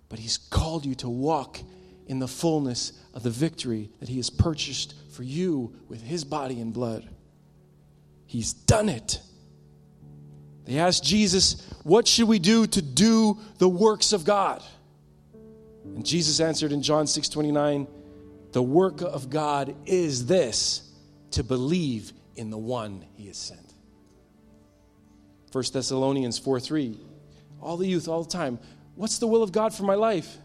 But 0.09 0.19
he's 0.19 0.37
called 0.37 0.85
you 0.85 0.95
to 0.95 1.09
walk 1.09 1.59
in 2.07 2.19
the 2.19 2.27
fullness 2.27 2.93
of 3.13 3.23
the 3.23 3.29
victory 3.29 3.89
that 3.99 4.09
he 4.09 4.17
has 4.17 4.29
purchased 4.29 4.95
for 5.11 5.23
you 5.23 5.75
with 5.87 6.01
his 6.01 6.23
body 6.23 6.59
and 6.59 6.73
blood. 6.73 7.07
He's 8.25 8.53
done 8.53 8.89
it. 8.89 9.21
They 10.65 10.77
asked 10.79 11.03
Jesus, 11.03 11.65
What 11.83 12.07
should 12.07 12.27
we 12.27 12.39
do 12.39 12.67
to 12.67 12.81
do 12.81 13.39
the 13.57 13.69
works 13.69 14.13
of 14.13 14.25
God? 14.25 14.63
And 15.83 16.05
Jesus 16.05 16.39
answered 16.39 16.71
in 16.71 16.81
John 16.81 17.07
6 17.07 17.29
29, 17.29 17.87
The 18.51 18.61
work 18.63 19.01
of 19.01 19.29
God 19.29 19.75
is 19.85 20.25
this, 20.25 20.89
to 21.31 21.43
believe 21.43 22.13
in 22.35 22.49
the 22.49 22.57
one 22.57 23.05
he 23.15 23.27
has 23.27 23.37
sent. 23.37 23.73
1 25.51 25.63
Thessalonians 25.73 26.39
4 26.39 26.59
3, 26.59 26.97
all 27.59 27.77
the 27.77 27.87
youth, 27.87 28.07
all 28.07 28.23
the 28.23 28.29
time, 28.29 28.59
What's 28.95 29.17
the 29.17 29.27
will 29.27 29.43
of 29.43 29.51
God 29.51 29.73
for 29.73 29.83
my 29.83 29.95
life? 29.95 30.37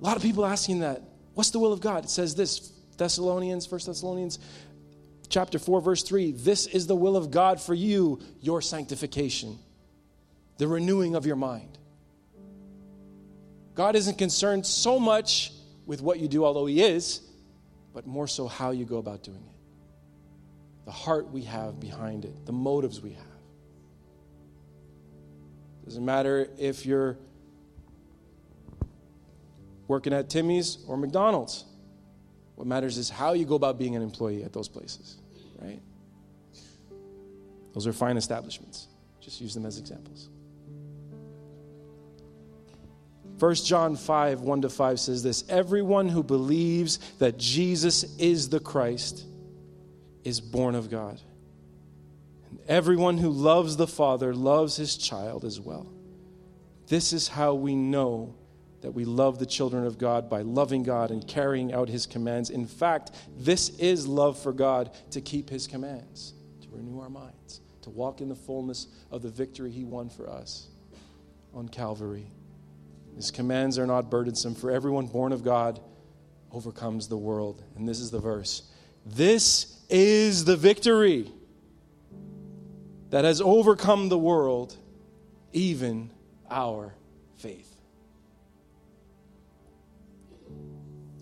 A 0.00 0.04
lot 0.04 0.16
of 0.16 0.22
people 0.22 0.46
asking 0.46 0.80
that. 0.80 1.02
What's 1.34 1.50
the 1.50 1.58
will 1.58 1.72
of 1.72 1.80
God? 1.80 2.04
It 2.04 2.10
says 2.10 2.34
this 2.34 2.72
Thessalonians, 2.96 3.70
1 3.70 3.80
Thessalonians 3.86 4.38
chapter 5.30 5.58
4, 5.58 5.80
verse 5.80 6.02
3 6.02 6.32
This 6.32 6.66
is 6.66 6.86
the 6.86 6.96
will 6.96 7.16
of 7.16 7.30
God 7.30 7.60
for 7.60 7.72
you, 7.72 8.20
your 8.40 8.60
sanctification, 8.60 9.58
the 10.58 10.68
renewing 10.68 11.14
of 11.14 11.24
your 11.24 11.36
mind. 11.36 11.78
God 13.74 13.96
isn't 13.96 14.18
concerned 14.18 14.66
so 14.66 14.98
much 14.98 15.52
with 15.86 16.02
what 16.02 16.18
you 16.18 16.28
do, 16.28 16.44
although 16.44 16.66
He 16.66 16.82
is, 16.82 17.22
but 17.94 18.06
more 18.06 18.26
so 18.26 18.46
how 18.46 18.72
you 18.72 18.84
go 18.84 18.98
about 18.98 19.22
doing 19.22 19.38
it. 19.38 20.84
The 20.84 20.90
heart 20.90 21.30
we 21.30 21.42
have 21.42 21.80
behind 21.80 22.24
it, 22.24 22.44
the 22.44 22.52
motives 22.52 23.00
we 23.00 23.12
have. 23.12 23.24
Doesn't 25.84 26.04
matter 26.04 26.48
if 26.58 26.84
you're 26.84 27.16
working 29.88 30.12
at 30.12 30.28
Timmy's 30.28 30.78
or 30.86 30.96
McDonald's. 30.96 31.64
What 32.60 32.66
matters 32.66 32.98
is 32.98 33.08
how 33.08 33.32
you 33.32 33.46
go 33.46 33.54
about 33.54 33.78
being 33.78 33.96
an 33.96 34.02
employee 34.02 34.44
at 34.44 34.52
those 34.52 34.68
places, 34.68 35.16
right? 35.62 35.80
Those 37.72 37.86
are 37.86 37.92
fine 37.94 38.18
establishments. 38.18 38.86
Just 39.18 39.40
use 39.40 39.54
them 39.54 39.64
as 39.64 39.78
examples. 39.78 40.28
1 43.38 43.54
John 43.54 43.96
5, 43.96 44.42
1 44.42 44.60
to 44.60 44.68
5 44.68 45.00
says 45.00 45.22
this 45.22 45.42
Everyone 45.48 46.10
who 46.10 46.22
believes 46.22 46.98
that 47.18 47.38
Jesus 47.38 48.04
is 48.18 48.50
the 48.50 48.60
Christ 48.60 49.24
is 50.22 50.42
born 50.42 50.74
of 50.74 50.90
God. 50.90 51.18
And 52.50 52.60
everyone 52.68 53.16
who 53.16 53.30
loves 53.30 53.78
the 53.78 53.86
Father 53.86 54.34
loves 54.34 54.76
his 54.76 54.98
child 54.98 55.46
as 55.46 55.58
well. 55.58 55.90
This 56.88 57.14
is 57.14 57.26
how 57.26 57.54
we 57.54 57.74
know 57.74 58.34
that 58.82 58.92
we 58.92 59.04
love 59.04 59.38
the 59.38 59.46
children 59.46 59.84
of 59.84 59.98
God 59.98 60.30
by 60.30 60.42
loving 60.42 60.82
God 60.82 61.10
and 61.10 61.26
carrying 61.26 61.72
out 61.72 61.88
His 61.88 62.06
commands. 62.06 62.50
In 62.50 62.66
fact, 62.66 63.12
this 63.36 63.70
is 63.78 64.06
love 64.06 64.38
for 64.38 64.52
God 64.52 64.90
to 65.10 65.20
keep 65.20 65.50
His 65.50 65.66
commands, 65.66 66.34
to 66.62 66.68
renew 66.70 67.00
our 67.00 67.10
minds, 67.10 67.60
to 67.82 67.90
walk 67.90 68.20
in 68.20 68.28
the 68.28 68.34
fullness 68.34 68.86
of 69.10 69.22
the 69.22 69.28
victory 69.28 69.70
He 69.70 69.84
won 69.84 70.08
for 70.08 70.28
us 70.28 70.68
on 71.54 71.68
Calvary. 71.68 72.30
His 73.16 73.30
commands 73.30 73.78
are 73.78 73.86
not 73.86 74.10
burdensome, 74.10 74.54
for 74.54 74.70
everyone 74.70 75.06
born 75.06 75.32
of 75.32 75.44
God 75.44 75.80
overcomes 76.52 77.08
the 77.08 77.18
world. 77.18 77.62
And 77.76 77.88
this 77.88 78.00
is 78.00 78.10
the 78.10 78.20
verse 78.20 78.62
This 79.04 79.78
is 79.88 80.44
the 80.44 80.56
victory 80.56 81.30
that 83.10 83.24
has 83.24 83.40
overcome 83.40 84.08
the 84.08 84.18
world, 84.18 84.76
even 85.52 86.10
our 86.48 86.94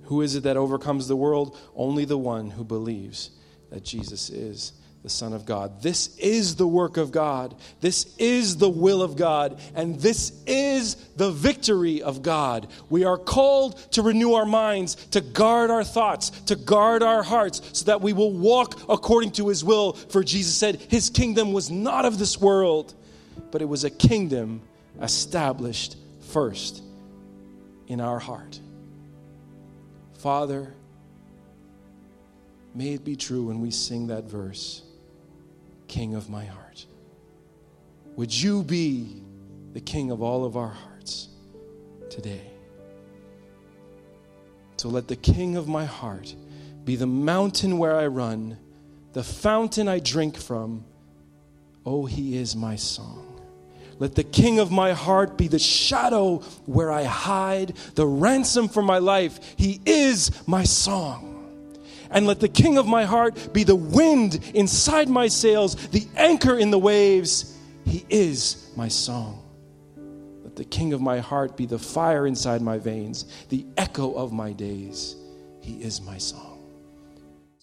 Who 0.08 0.22
is 0.22 0.34
it 0.34 0.44
that 0.44 0.56
overcomes 0.56 1.06
the 1.06 1.16
world? 1.16 1.58
Only 1.76 2.06
the 2.06 2.16
one 2.16 2.48
who 2.48 2.64
believes 2.64 3.30
that 3.68 3.84
Jesus 3.84 4.30
is 4.30 4.72
the 5.02 5.10
Son 5.10 5.34
of 5.34 5.44
God. 5.44 5.82
This 5.82 6.16
is 6.16 6.56
the 6.56 6.66
work 6.66 6.96
of 6.96 7.12
God. 7.12 7.54
This 7.82 8.16
is 8.16 8.56
the 8.56 8.70
will 8.70 9.02
of 9.02 9.16
God. 9.16 9.60
And 9.74 10.00
this 10.00 10.32
is 10.46 10.94
the 11.16 11.30
victory 11.30 12.00
of 12.00 12.22
God. 12.22 12.68
We 12.88 13.04
are 13.04 13.18
called 13.18 13.78
to 13.92 14.00
renew 14.00 14.32
our 14.32 14.46
minds, 14.46 14.94
to 15.10 15.20
guard 15.20 15.70
our 15.70 15.84
thoughts, 15.84 16.30
to 16.46 16.56
guard 16.56 17.02
our 17.02 17.22
hearts, 17.22 17.60
so 17.74 17.84
that 17.84 18.00
we 18.00 18.14
will 18.14 18.32
walk 18.32 18.80
according 18.88 19.32
to 19.32 19.48
His 19.48 19.62
will. 19.62 19.92
For 19.92 20.24
Jesus 20.24 20.56
said, 20.56 20.80
His 20.88 21.10
kingdom 21.10 21.52
was 21.52 21.70
not 21.70 22.06
of 22.06 22.18
this 22.18 22.40
world, 22.40 22.94
but 23.50 23.60
it 23.60 23.68
was 23.68 23.84
a 23.84 23.90
kingdom 23.90 24.62
established 25.02 25.96
first 26.30 26.82
in 27.88 28.00
our 28.00 28.18
heart. 28.18 28.58
Father, 30.18 30.74
may 32.74 32.94
it 32.94 33.04
be 33.04 33.14
true 33.14 33.44
when 33.44 33.60
we 33.60 33.70
sing 33.70 34.08
that 34.08 34.24
verse 34.24 34.82
King 35.86 36.16
of 36.16 36.28
my 36.28 36.44
heart. 36.44 36.86
Would 38.16 38.34
you 38.34 38.64
be 38.64 39.22
the 39.74 39.80
King 39.80 40.10
of 40.10 40.20
all 40.20 40.44
of 40.44 40.56
our 40.56 40.68
hearts 40.68 41.28
today? 42.10 42.50
So 44.76 44.88
let 44.88 45.06
the 45.06 45.16
King 45.16 45.56
of 45.56 45.68
my 45.68 45.84
heart 45.84 46.34
be 46.84 46.96
the 46.96 47.06
mountain 47.06 47.78
where 47.78 47.96
I 47.96 48.08
run, 48.08 48.58
the 49.12 49.22
fountain 49.22 49.86
I 49.86 50.00
drink 50.00 50.36
from. 50.36 50.84
Oh, 51.86 52.06
he 52.06 52.36
is 52.36 52.56
my 52.56 52.74
song. 52.74 53.27
Let 53.98 54.14
the 54.14 54.24
king 54.24 54.60
of 54.60 54.70
my 54.70 54.92
heart 54.92 55.36
be 55.36 55.48
the 55.48 55.58
shadow 55.58 56.38
where 56.66 56.92
I 56.92 57.04
hide, 57.04 57.74
the 57.94 58.06
ransom 58.06 58.68
for 58.68 58.82
my 58.82 58.98
life. 58.98 59.54
He 59.56 59.80
is 59.84 60.30
my 60.46 60.64
song. 60.64 61.34
And 62.10 62.26
let 62.26 62.40
the 62.40 62.48
king 62.48 62.78
of 62.78 62.86
my 62.86 63.04
heart 63.04 63.52
be 63.52 63.64
the 63.64 63.76
wind 63.76 64.40
inside 64.54 65.08
my 65.08 65.28
sails, 65.28 65.74
the 65.88 66.06
anchor 66.16 66.56
in 66.58 66.70
the 66.70 66.78
waves. 66.78 67.56
He 67.84 68.06
is 68.08 68.70
my 68.76 68.88
song. 68.88 69.42
Let 70.44 70.56
the 70.56 70.64
king 70.64 70.92
of 70.92 71.00
my 71.00 71.18
heart 71.18 71.56
be 71.56 71.66
the 71.66 71.78
fire 71.78 72.26
inside 72.26 72.62
my 72.62 72.78
veins, 72.78 73.26
the 73.48 73.66
echo 73.76 74.12
of 74.14 74.32
my 74.32 74.52
days. 74.52 75.16
He 75.60 75.82
is 75.82 76.00
my 76.00 76.18
song. 76.18 76.47